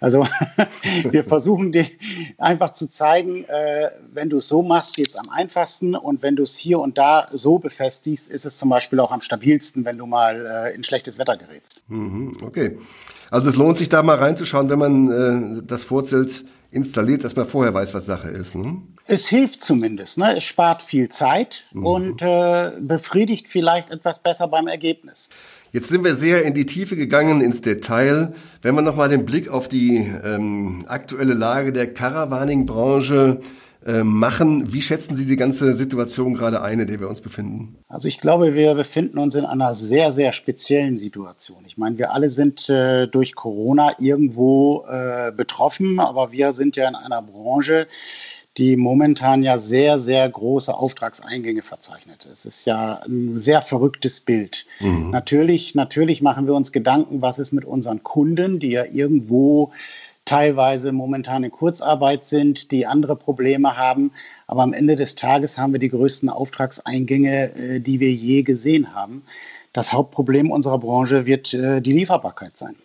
Also 0.00 0.26
wir 1.02 1.22
versuchen 1.22 1.70
dir 1.70 1.84
einfach 2.38 2.72
zu 2.72 2.88
zeigen, 2.88 3.44
äh, 3.44 3.90
wenn 4.10 4.30
du 4.30 4.38
es 4.38 4.48
so 4.48 4.62
machst, 4.62 4.96
geht 4.96 5.10
es 5.10 5.16
am 5.16 5.28
einfachsten 5.28 5.94
und 5.94 6.22
wenn 6.22 6.34
du 6.34 6.44
es 6.44 6.56
hier 6.56 6.80
und 6.80 6.96
da 6.96 7.28
so 7.30 7.58
befestigst, 7.58 8.26
ist 8.26 8.46
es 8.46 8.56
zum 8.56 8.70
Beispiel 8.70 9.00
auch 9.00 9.12
am 9.12 9.20
stabilsten, 9.20 9.84
wenn 9.84 9.98
du 9.98 10.06
mal 10.06 10.46
äh, 10.46 10.74
in 10.74 10.82
schlechtes 10.82 11.18
Wetter 11.18 11.36
gerätst. 11.36 11.82
Mhm, 11.88 12.38
okay. 12.40 12.78
Also 13.30 13.50
es 13.50 13.56
lohnt 13.56 13.76
sich 13.76 13.90
da 13.90 14.02
mal 14.02 14.16
reinzuschauen, 14.16 14.70
wenn 14.70 14.78
man 14.78 15.58
äh, 15.58 15.62
das 15.66 15.84
Vorzelt 15.84 16.46
installiert, 16.72 17.22
dass 17.22 17.36
man 17.36 17.46
vorher 17.46 17.72
weiß, 17.72 17.94
was 17.94 18.06
Sache 18.06 18.28
ist. 18.28 18.54
Ne? 18.54 18.82
Es 19.06 19.28
hilft 19.28 19.62
zumindest. 19.62 20.18
Ne? 20.18 20.36
Es 20.36 20.44
spart 20.44 20.82
viel 20.82 21.08
Zeit 21.10 21.64
mhm. 21.72 21.86
und 21.86 22.22
äh, 22.22 22.72
befriedigt 22.80 23.46
vielleicht 23.46 23.90
etwas 23.90 24.20
besser 24.20 24.48
beim 24.48 24.66
Ergebnis. 24.66 25.28
Jetzt 25.70 25.88
sind 25.88 26.04
wir 26.04 26.14
sehr 26.14 26.42
in 26.44 26.54
die 26.54 26.66
Tiefe 26.66 26.96
gegangen, 26.96 27.40
ins 27.40 27.62
Detail. 27.62 28.34
Wenn 28.60 28.74
wir 28.74 28.82
nochmal 28.82 29.08
den 29.08 29.24
Blick 29.24 29.48
auf 29.48 29.68
die 29.68 29.96
ähm, 29.96 30.84
aktuelle 30.88 31.34
Lage 31.34 31.72
der 31.72 31.92
Caravaning-Branche 31.92 33.40
äh, 33.86 34.02
machen. 34.04 34.72
Wie 34.72 34.82
schätzen 34.82 35.16
Sie 35.16 35.26
die 35.26 35.36
ganze 35.36 35.74
Situation 35.74 36.34
gerade 36.34 36.62
ein, 36.62 36.80
in 36.80 36.86
der 36.86 37.00
wir 37.00 37.08
uns 37.08 37.20
befinden? 37.20 37.76
Also 37.88 38.08
ich 38.08 38.18
glaube, 38.18 38.54
wir 38.54 38.74
befinden 38.74 39.18
uns 39.18 39.34
in 39.34 39.44
einer 39.44 39.74
sehr, 39.74 40.12
sehr 40.12 40.32
speziellen 40.32 40.98
Situation. 40.98 41.64
Ich 41.66 41.76
meine, 41.78 41.98
wir 41.98 42.12
alle 42.12 42.30
sind 42.30 42.68
äh, 42.68 43.06
durch 43.08 43.34
Corona 43.34 43.92
irgendwo 43.98 44.84
äh, 44.88 45.32
betroffen, 45.32 45.98
aber 46.00 46.32
wir 46.32 46.52
sind 46.52 46.76
ja 46.76 46.88
in 46.88 46.94
einer 46.94 47.22
Branche, 47.22 47.88
die 48.58 48.76
momentan 48.76 49.42
ja 49.42 49.58
sehr, 49.58 49.98
sehr 49.98 50.28
große 50.28 50.74
Auftragseingänge 50.74 51.62
verzeichnet. 51.62 52.26
Es 52.30 52.44
ist 52.44 52.66
ja 52.66 53.00
ein 53.06 53.38
sehr 53.38 53.62
verrücktes 53.62 54.20
Bild. 54.20 54.66
Mhm. 54.80 55.10
Natürlich, 55.10 55.74
natürlich 55.74 56.20
machen 56.20 56.46
wir 56.46 56.54
uns 56.54 56.70
Gedanken, 56.70 57.22
was 57.22 57.38
ist 57.38 57.52
mit 57.52 57.64
unseren 57.64 58.02
Kunden, 58.02 58.58
die 58.58 58.70
ja 58.70 58.84
irgendwo 58.84 59.72
teilweise 60.24 60.92
momentan 60.92 61.44
in 61.44 61.50
Kurzarbeit 61.50 62.26
sind, 62.26 62.70
die 62.70 62.86
andere 62.86 63.16
Probleme 63.16 63.76
haben. 63.76 64.12
Aber 64.46 64.62
am 64.62 64.72
Ende 64.72 64.96
des 64.96 65.14
Tages 65.14 65.58
haben 65.58 65.72
wir 65.72 65.80
die 65.80 65.88
größten 65.88 66.28
Auftragseingänge, 66.28 67.54
äh, 67.54 67.80
die 67.80 68.00
wir 68.00 68.12
je 68.12 68.42
gesehen 68.42 68.94
haben. 68.94 69.22
Das 69.72 69.92
Hauptproblem 69.92 70.50
unserer 70.50 70.78
Branche 70.78 71.26
wird 71.26 71.54
äh, 71.54 71.80
die 71.80 71.92
Lieferbarkeit 71.92 72.56
sein. 72.56 72.76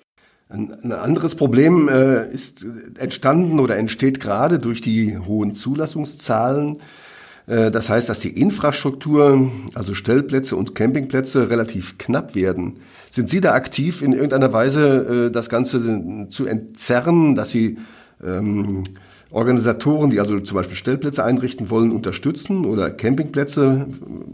Ein, 0.50 0.94
anderes 0.94 1.36
Problem 1.36 1.90
äh, 1.90 2.32
ist 2.32 2.66
entstanden 2.98 3.60
oder 3.60 3.76
entsteht 3.76 4.22
gerade 4.22 4.60
durch 4.60 4.80
die 4.80 5.18
hohen 5.18 5.54
Zulassungszahlen. 5.54 6.78
Das 7.48 7.90
heißt, 7.90 8.10
dass 8.10 8.20
die 8.20 8.40
Infrastruktur, 8.40 9.50
also 9.74 9.94
Stellplätze 9.94 10.58
und 10.58 10.76
Campingplätze, 10.76 11.50
relativ 11.50 11.98
knapp 11.98 12.36
werden. 12.36 12.82
Sind 13.10 13.30
Sie 13.30 13.40
da 13.40 13.54
aktiv 13.54 14.02
in 14.02 14.12
irgendeiner 14.12 14.52
Weise, 14.52 15.32
das 15.32 15.48
Ganze 15.48 16.28
zu 16.28 16.46
entzerren, 16.46 17.36
dass 17.36 17.50
Sie 17.52 17.78
ähm, 18.22 18.84
Organisatoren, 19.32 20.10
die 20.10 20.20
also 20.20 20.40
zum 20.40 20.56
Beispiel 20.56 20.76
Stellplätze 20.76 21.24
einrichten 21.24 21.70
wollen, 21.70 21.92
unterstützen 21.92 22.66
oder 22.66 22.90
Campingplätze 22.90 23.88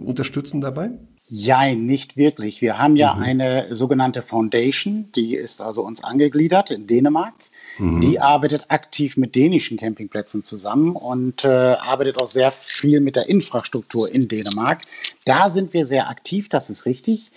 unterstützen 0.04 0.62
dabei? 0.62 0.91
Jein, 1.29 1.86
nicht 1.86 2.17
wirklich. 2.17 2.62
Wir 2.62 2.77
haben 2.77 2.95
ja 2.95 3.15
mhm. 3.15 3.23
eine 3.23 3.75
sogenannte 3.75 4.21
Foundation, 4.21 5.12
die 5.15 5.36
ist 5.36 5.62
also 5.62 5.81
uns 5.81 6.03
angegliedert 6.03 6.69
in 6.69 6.86
Dänemark. 6.86 7.33
Mhm. 7.77 8.01
Die 8.01 8.19
arbeitet 8.19 8.65
aktiv 8.67 9.17
mit 9.17 9.36
dänischen 9.36 9.77
Campingplätzen 9.77 10.43
zusammen 10.43 10.95
und 10.95 11.43
äh, 11.43 11.47
arbeitet 11.47 12.21
auch 12.21 12.27
sehr 12.27 12.51
viel 12.51 12.99
mit 12.99 13.15
der 13.15 13.29
Infrastruktur 13.29 14.13
in 14.13 14.27
Dänemark. 14.27 14.81
Da 15.25 15.49
sind 15.49 15.73
wir 15.73 15.88
sehr 15.88 16.09
aktiv, 16.09 16.49
das 16.49 16.69
ist 16.69 16.86
richtig. 16.86 17.31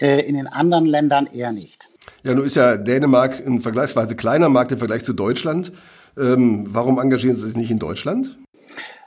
Äh, 0.00 0.20
in 0.20 0.34
den 0.34 0.46
anderen 0.46 0.86
Ländern 0.86 1.26
eher 1.26 1.52
nicht. 1.52 1.88
Ja, 2.22 2.34
nun 2.34 2.44
ist 2.44 2.56
ja 2.56 2.76
Dänemark 2.76 3.44
ein 3.44 3.60
vergleichsweise 3.60 4.16
kleiner 4.16 4.48
Markt 4.48 4.72
im 4.72 4.78
Vergleich 4.78 5.04
zu 5.04 5.12
Deutschland. 5.12 5.72
Ähm, 6.16 6.66
warum 6.70 6.98
engagieren 6.98 7.36
Sie 7.36 7.42
sich 7.42 7.56
nicht 7.56 7.70
in 7.70 7.78
Deutschland? 7.78 8.36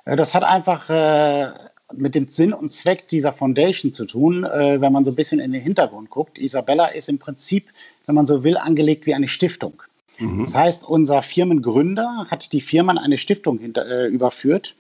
Äh, 0.06 0.16
das 0.16 0.36
hat 0.36 0.44
einfach 0.44 0.90
äh, 0.90 1.48
mit 1.94 2.16
dem 2.16 2.30
Sinn 2.30 2.54
und 2.54 2.72
Zweck 2.72 3.08
dieser 3.08 3.32
Foundation 3.34 3.94
zu 3.94 4.06
tun, 4.06 4.44
äh, 4.44 4.82
wenn 4.82 4.92
man 4.92 5.06
so 5.06 5.12
ein 5.12 5.16
bisschen 5.16 5.40
in 5.40 5.52
den 5.52 5.62
Hintergrund 5.62 6.10
guckt. 6.10 6.38
Isabella 6.38 6.88
ist 6.88 7.10
im 7.10 7.20
Prinzip, 7.20 7.70
wenn 8.06 8.16
man 8.16 8.28
so 8.28 8.44
will, 8.44 8.58
angelegt 8.58 9.06
wie 9.06 9.14
eine 9.14 9.28
Stiftung. 9.28 9.84
Mhm. 10.18 10.46
Das 10.46 10.56
heißt, 10.56 10.86
unser 10.86 11.22
Firmengründer 11.22 12.28
hat 12.30 12.54
die 12.54 12.62
Firma 12.62 12.94
in 12.94 12.98
eine 12.98 13.18
Stiftung 13.18 13.60
hinter, 13.60 13.86
äh, 13.86 14.08
überführt 14.08 14.76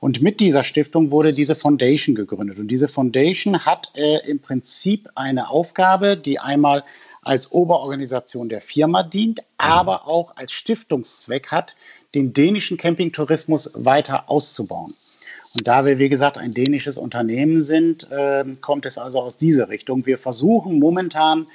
und 0.00 0.20
mit 0.20 0.40
dieser 0.40 0.62
Stiftung 0.62 1.10
wurde 1.10 1.32
diese 1.32 1.54
Foundation 1.54 2.14
gegründet. 2.14 2.58
Und 2.58 2.68
diese 2.68 2.88
Foundation 2.88 3.64
hat 3.64 3.92
äh, 3.94 4.28
im 4.28 4.40
Prinzip 4.40 5.08
eine 5.14 5.48
Aufgabe, 5.48 6.16
die 6.16 6.40
einmal 6.40 6.84
als 7.22 7.52
Oberorganisation 7.52 8.48
der 8.48 8.60
Firma 8.60 9.02
dient, 9.02 9.40
aber 9.58 10.08
auch 10.08 10.36
als 10.36 10.52
Stiftungszweck 10.52 11.48
hat, 11.50 11.76
den 12.14 12.32
dänischen 12.32 12.76
Campingtourismus 12.76 13.70
weiter 13.74 14.28
auszubauen. 14.28 14.94
Und 15.54 15.66
da 15.66 15.84
wir, 15.84 15.98
wie 15.98 16.08
gesagt, 16.08 16.38
ein 16.38 16.52
dänisches 16.52 16.98
Unternehmen 16.98 17.62
sind, 17.62 18.10
äh, 18.10 18.44
kommt 18.60 18.86
es 18.86 18.98
also 18.98 19.20
aus 19.20 19.36
dieser 19.36 19.68
Richtung. 19.68 20.06
Wir 20.06 20.18
versuchen 20.18 20.78
momentan 20.78 21.46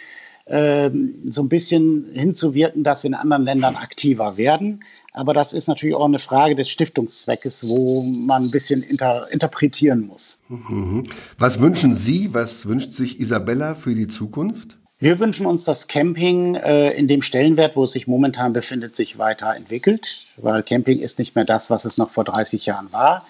äh, 0.46 0.92
so 1.30 1.42
ein 1.42 1.50
bisschen 1.50 2.08
hinzuwirken, 2.14 2.84
dass 2.84 3.04
wir 3.04 3.10
in 3.10 3.14
anderen 3.16 3.44
Ländern 3.44 3.76
aktiver 3.76 4.38
werden. 4.38 4.84
Aber 5.14 5.34
das 5.34 5.54
ist 5.54 5.68
natürlich 5.68 5.96
auch 5.96 6.06
eine 6.06 6.20
Frage 6.20 6.56
des 6.56 6.70
Stiftungszweckes, 6.70 7.68
wo 7.68 8.04
man 8.04 8.44
ein 8.44 8.52
bisschen 8.52 8.84
inter 8.84 9.32
interpretieren 9.32 10.06
muss. 10.06 10.40
Mhm. 10.50 11.04
Was 11.38 11.62
wünschen 11.62 11.96
Sie, 11.96 12.34
was 12.34 12.68
wünscht 12.68 12.92
sich 12.92 13.20
Isabella 13.20 13.76
für 13.76 13.96
die 13.96 14.08
Zukunft? 14.08 14.78
Wir 15.00 15.20
wünschen 15.20 15.46
uns, 15.46 15.66
dass 15.66 15.88
Camping 15.88 16.56
äh, 16.56 16.92
in 16.92 17.08
dem 17.08 17.22
Stellenwert, 17.22 17.76
wo 17.76 17.84
es 17.84 17.92
sich 17.92 18.08
momentan 18.08 18.54
befindet, 18.54 18.96
sich 18.96 19.18
weiterentwickelt, 19.18 20.26
weil 20.38 20.64
Camping 20.64 21.00
ist 21.00 21.20
nicht 21.20 21.36
mehr 21.36 21.46
das, 21.46 21.70
was 21.70 21.86
es 21.86 21.98
noch 21.98 22.12
vor 22.12 22.24
30 22.24 22.66
Jahren 22.66 22.92
war. 22.94 23.26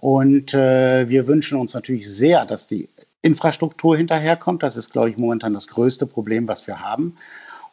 Und 0.00 0.54
äh, 0.54 1.10
wir 1.10 1.26
wünschen 1.26 1.58
uns 1.58 1.74
natürlich 1.74 2.10
sehr, 2.10 2.46
dass 2.46 2.66
die 2.66 2.88
Infrastruktur 3.20 3.98
hinterherkommt. 3.98 4.62
Das 4.62 4.78
ist, 4.78 4.92
glaube 4.92 5.10
ich, 5.10 5.18
momentan 5.18 5.52
das 5.52 5.68
größte 5.68 6.06
Problem, 6.06 6.48
was 6.48 6.66
wir 6.66 6.80
haben. 6.80 7.16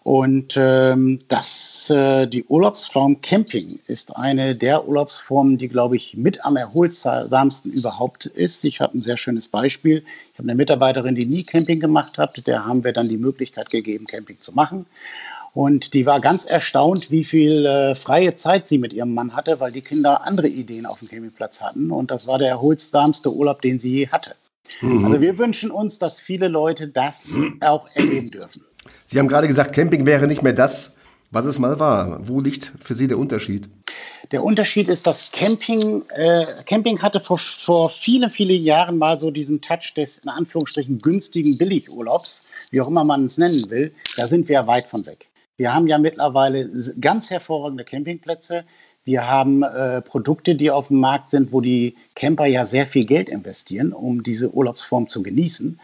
Und 0.03 0.55
ähm, 0.57 1.19
das, 1.29 1.89
äh, 1.89 2.27
die 2.27 2.43
Urlaubsform 2.45 3.21
Camping 3.21 3.79
ist 3.87 4.15
eine 4.15 4.55
der 4.55 4.87
Urlaubsformen, 4.87 5.57
die, 5.57 5.69
glaube 5.69 5.95
ich, 5.95 6.17
mit 6.17 6.45
am 6.45 6.57
erholsamsten 6.57 7.71
überhaupt 7.71 8.25
ist. 8.25 8.63
Ich 8.65 8.81
habe 8.81 8.97
ein 8.97 9.01
sehr 9.01 9.17
schönes 9.17 9.47
Beispiel. 9.47 10.03
Ich 10.31 10.39
habe 10.39 10.49
eine 10.49 10.55
Mitarbeiterin, 10.55 11.15
die 11.15 11.25
nie 11.25 11.43
Camping 11.43 11.79
gemacht 11.79 12.17
hat. 12.17 12.45
Der 12.45 12.65
haben 12.65 12.83
wir 12.83 12.91
dann 12.93 13.07
die 13.09 13.17
Möglichkeit 13.17 13.69
gegeben, 13.69 14.05
Camping 14.05 14.39
zu 14.39 14.53
machen. 14.53 14.85
Und 15.53 15.93
die 15.93 16.05
war 16.05 16.19
ganz 16.19 16.45
erstaunt, 16.45 17.09
wie 17.09 17.23
viel 17.23 17.65
äh, 17.65 17.95
freie 17.95 18.35
Zeit 18.35 18.67
sie 18.67 18.77
mit 18.77 18.93
ihrem 18.93 19.13
Mann 19.13 19.35
hatte, 19.35 19.59
weil 19.59 19.71
die 19.71 19.81
Kinder 19.81 20.25
andere 20.25 20.47
Ideen 20.47 20.85
auf 20.85 20.99
dem 20.99 21.07
Campingplatz 21.07 21.61
hatten. 21.61 21.91
Und 21.91 22.11
das 22.11 22.27
war 22.27 22.37
der 22.37 22.49
erholsamste 22.49 23.33
Urlaub, 23.33 23.61
den 23.61 23.79
sie 23.79 23.95
je 23.95 24.07
hatte. 24.09 24.35
Mhm. 24.81 25.05
Also 25.05 25.21
wir 25.21 25.37
wünschen 25.37 25.71
uns, 25.71 25.97
dass 25.99 26.19
viele 26.19 26.47
Leute 26.47 26.87
das 26.87 27.35
auch 27.61 27.87
erleben 27.95 28.31
dürfen. 28.31 28.63
Sie 29.05 29.19
haben 29.19 29.27
gerade 29.27 29.47
gesagt, 29.47 29.73
Camping 29.73 30.05
wäre 30.05 30.27
nicht 30.27 30.43
mehr 30.43 30.53
das, 30.53 30.93
was 31.31 31.45
es 31.45 31.59
mal 31.59 31.79
war. 31.79 32.27
Wo 32.27 32.39
liegt 32.39 32.71
für 32.81 32.93
Sie 32.93 33.07
der 33.07 33.17
Unterschied? 33.17 33.67
Der 34.31 34.43
Unterschied 34.43 34.87
ist, 34.87 35.07
dass 35.07 35.31
Camping, 35.31 36.03
äh, 36.09 36.45
Camping 36.65 37.01
hatte 37.01 37.19
vor, 37.19 37.37
vor 37.37 37.89
vielen, 37.89 38.29
vielen 38.29 38.61
Jahren 38.61 38.97
mal 38.97 39.19
so 39.19 39.31
diesen 39.31 39.61
Touch 39.61 39.93
des, 39.95 40.19
in 40.19 40.29
Anführungsstrichen, 40.29 40.99
günstigen 40.99 41.57
Billigurlaubs, 41.57 42.43
wie 42.71 42.81
auch 42.81 42.87
immer 42.87 43.03
man 43.03 43.25
es 43.25 43.37
nennen 43.37 43.69
will. 43.69 43.93
Da 44.15 44.27
sind 44.27 44.49
wir 44.49 44.67
weit 44.67 44.87
von 44.87 45.05
weg. 45.05 45.29
Wir 45.57 45.73
haben 45.73 45.87
ja 45.87 45.97
mittlerweile 45.97 46.69
ganz 47.01 47.29
hervorragende 47.29 47.83
Campingplätze. 47.83 48.63
Wir 49.03 49.27
haben 49.29 49.63
äh, 49.63 50.01
Produkte, 50.01 50.55
die 50.55 50.69
auf 50.69 50.89
dem 50.89 50.99
Markt 50.99 51.31
sind, 51.31 51.51
wo 51.51 51.61
die 51.61 51.95
Camper 52.15 52.45
ja 52.45 52.65
sehr 52.65 52.85
viel 52.85 53.05
Geld 53.05 53.29
investieren, 53.29 53.93
um 53.93 54.21
diese 54.21 54.53
Urlaubsform 54.53 55.07
zu 55.07 55.23
genießen 55.23 55.79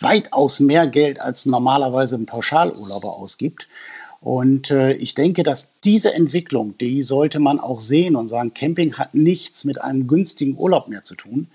weitaus 0.00 0.60
mehr 0.60 0.86
Geld 0.86 1.20
als 1.20 1.46
normalerweise 1.46 2.16
ein 2.16 2.26
Pauschalurlauber 2.26 3.14
ausgibt. 3.14 3.68
Und 4.20 4.70
äh, 4.70 4.92
ich 4.92 5.14
denke, 5.14 5.42
dass 5.42 5.68
diese 5.82 6.14
Entwicklung, 6.14 6.78
die 6.78 7.02
sollte 7.02 7.40
man 7.40 7.58
auch 7.58 7.80
sehen 7.80 8.14
und 8.14 8.28
sagen, 8.28 8.54
Camping 8.54 8.94
hat 8.94 9.14
nichts 9.14 9.64
mit 9.64 9.80
einem 9.80 10.06
günstigen 10.06 10.56
Urlaub 10.56 10.88
mehr 10.88 11.02
zu 11.02 11.16
tun. 11.16 11.48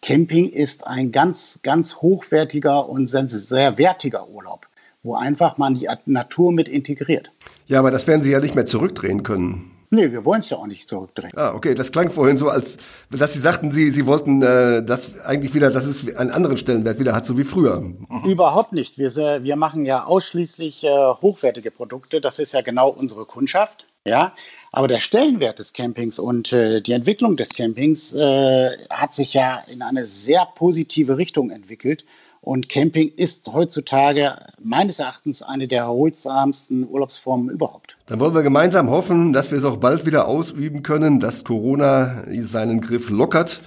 Camping 0.00 0.50
ist 0.50 0.86
ein 0.86 1.12
ganz, 1.12 1.60
ganz 1.62 1.96
hochwertiger 1.96 2.88
und 2.88 3.08
sehr 3.08 3.78
wertiger 3.78 4.28
Urlaub, 4.28 4.66
wo 5.04 5.14
einfach 5.14 5.58
man 5.58 5.74
die 5.74 5.88
Natur 6.06 6.50
mit 6.50 6.68
integriert. 6.68 7.30
Ja, 7.66 7.78
aber 7.78 7.92
das 7.92 8.08
werden 8.08 8.22
Sie 8.22 8.30
ja 8.30 8.40
nicht 8.40 8.56
mehr 8.56 8.66
zurückdrehen 8.66 9.22
können. 9.22 9.70
Nee, 9.90 10.10
wir 10.10 10.24
wollen 10.24 10.40
es 10.40 10.50
ja 10.50 10.56
auch 10.56 10.66
nicht 10.66 10.88
zurückdrehen. 10.88 11.30
Ah, 11.36 11.54
okay, 11.54 11.74
das 11.74 11.92
klang 11.92 12.10
vorhin 12.10 12.36
so, 12.36 12.48
als 12.48 12.78
dass 13.10 13.32
Sie 13.32 13.38
sagten, 13.38 13.70
Sie, 13.70 13.90
Sie 13.90 14.06
wollten 14.06 14.42
äh, 14.42 14.82
das 14.82 15.20
eigentlich 15.20 15.54
wieder, 15.54 15.70
dass 15.70 15.86
es 15.86 16.16
einen 16.16 16.30
anderen 16.30 16.56
Stellenwert 16.56 16.98
wieder 16.98 17.14
hat, 17.14 17.24
so 17.24 17.38
wie 17.38 17.44
früher. 17.44 17.92
Überhaupt 18.26 18.72
nicht. 18.72 18.98
Wir, 18.98 19.14
wir 19.14 19.54
machen 19.54 19.84
ja 19.84 20.04
ausschließlich 20.04 20.82
äh, 20.82 20.88
hochwertige 20.88 21.70
Produkte. 21.70 22.20
Das 22.20 22.40
ist 22.40 22.54
ja 22.54 22.62
genau 22.62 22.88
unsere 22.88 23.24
Kundschaft. 23.24 23.86
Ja, 24.06 24.34
aber 24.70 24.88
der 24.88 24.98
Stellenwert 24.98 25.60
des 25.60 25.72
Campings 25.72 26.18
und 26.18 26.52
äh, 26.52 26.82
die 26.82 26.92
Entwicklung 26.92 27.36
des 27.36 27.50
Campings 27.50 28.12
äh, 28.12 28.70
hat 28.90 29.14
sich 29.14 29.32
ja 29.32 29.62
in 29.72 29.80
eine 29.80 30.06
sehr 30.06 30.46
positive 30.56 31.16
Richtung 31.16 31.50
entwickelt. 31.50 32.04
Und 32.44 32.68
Camping 32.68 33.10
ist 33.16 33.48
heutzutage 33.50 34.36
meines 34.62 34.98
Erachtens 34.98 35.40
eine 35.40 35.66
der 35.66 35.84
erholsamsten 35.84 36.86
Urlaubsformen 36.86 37.48
überhaupt. 37.48 37.96
Dann 38.04 38.20
wollen 38.20 38.34
wir 38.34 38.42
gemeinsam 38.42 38.90
hoffen, 38.90 39.32
dass 39.32 39.50
wir 39.50 39.56
es 39.56 39.64
auch 39.64 39.78
bald 39.78 40.04
wieder 40.04 40.28
ausüben 40.28 40.82
können, 40.82 41.20
dass 41.20 41.44
Corona 41.44 42.22
seinen 42.42 42.82
Griff 42.82 43.08
lockert 43.08 43.62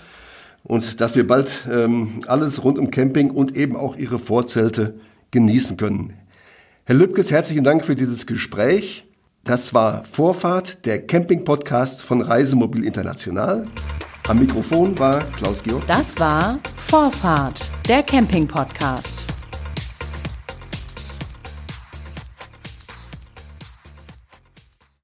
und 0.64 1.02
dass 1.02 1.16
wir 1.16 1.26
bald 1.26 1.68
ähm, 1.74 2.22
alles 2.28 2.64
rund 2.64 2.78
um 2.78 2.92
Camping 2.92 3.32
und 3.32 3.58
eben 3.58 3.76
auch 3.76 3.96
Ihre 3.96 4.20
Vorzelte 4.20 5.00
genießen 5.32 5.78
können. 5.78 6.14
Herr 6.86 6.98
Lübkes, 6.98 7.32
herzlichen 7.32 7.64
Dank 7.64 7.84
für 7.84 7.96
dieses 7.96 8.28
Gespräch. 8.28 9.08
Das 9.44 9.74
war 9.74 10.04
Vorfahrt, 10.04 10.86
der 10.86 11.02
Camping-Podcast 11.02 12.04
von 12.04 12.22
Reisemobil 12.22 12.84
International. 12.84 13.66
Am 14.28 14.40
Mikrofon 14.40 14.98
war 15.00 15.24
Klaus 15.38 15.64
Georg. 15.64 15.88
Das 15.88 16.20
war 16.20 16.60
Vorfahrt, 16.76 17.72
der 17.88 18.04
Camping-Podcast. 18.04 19.37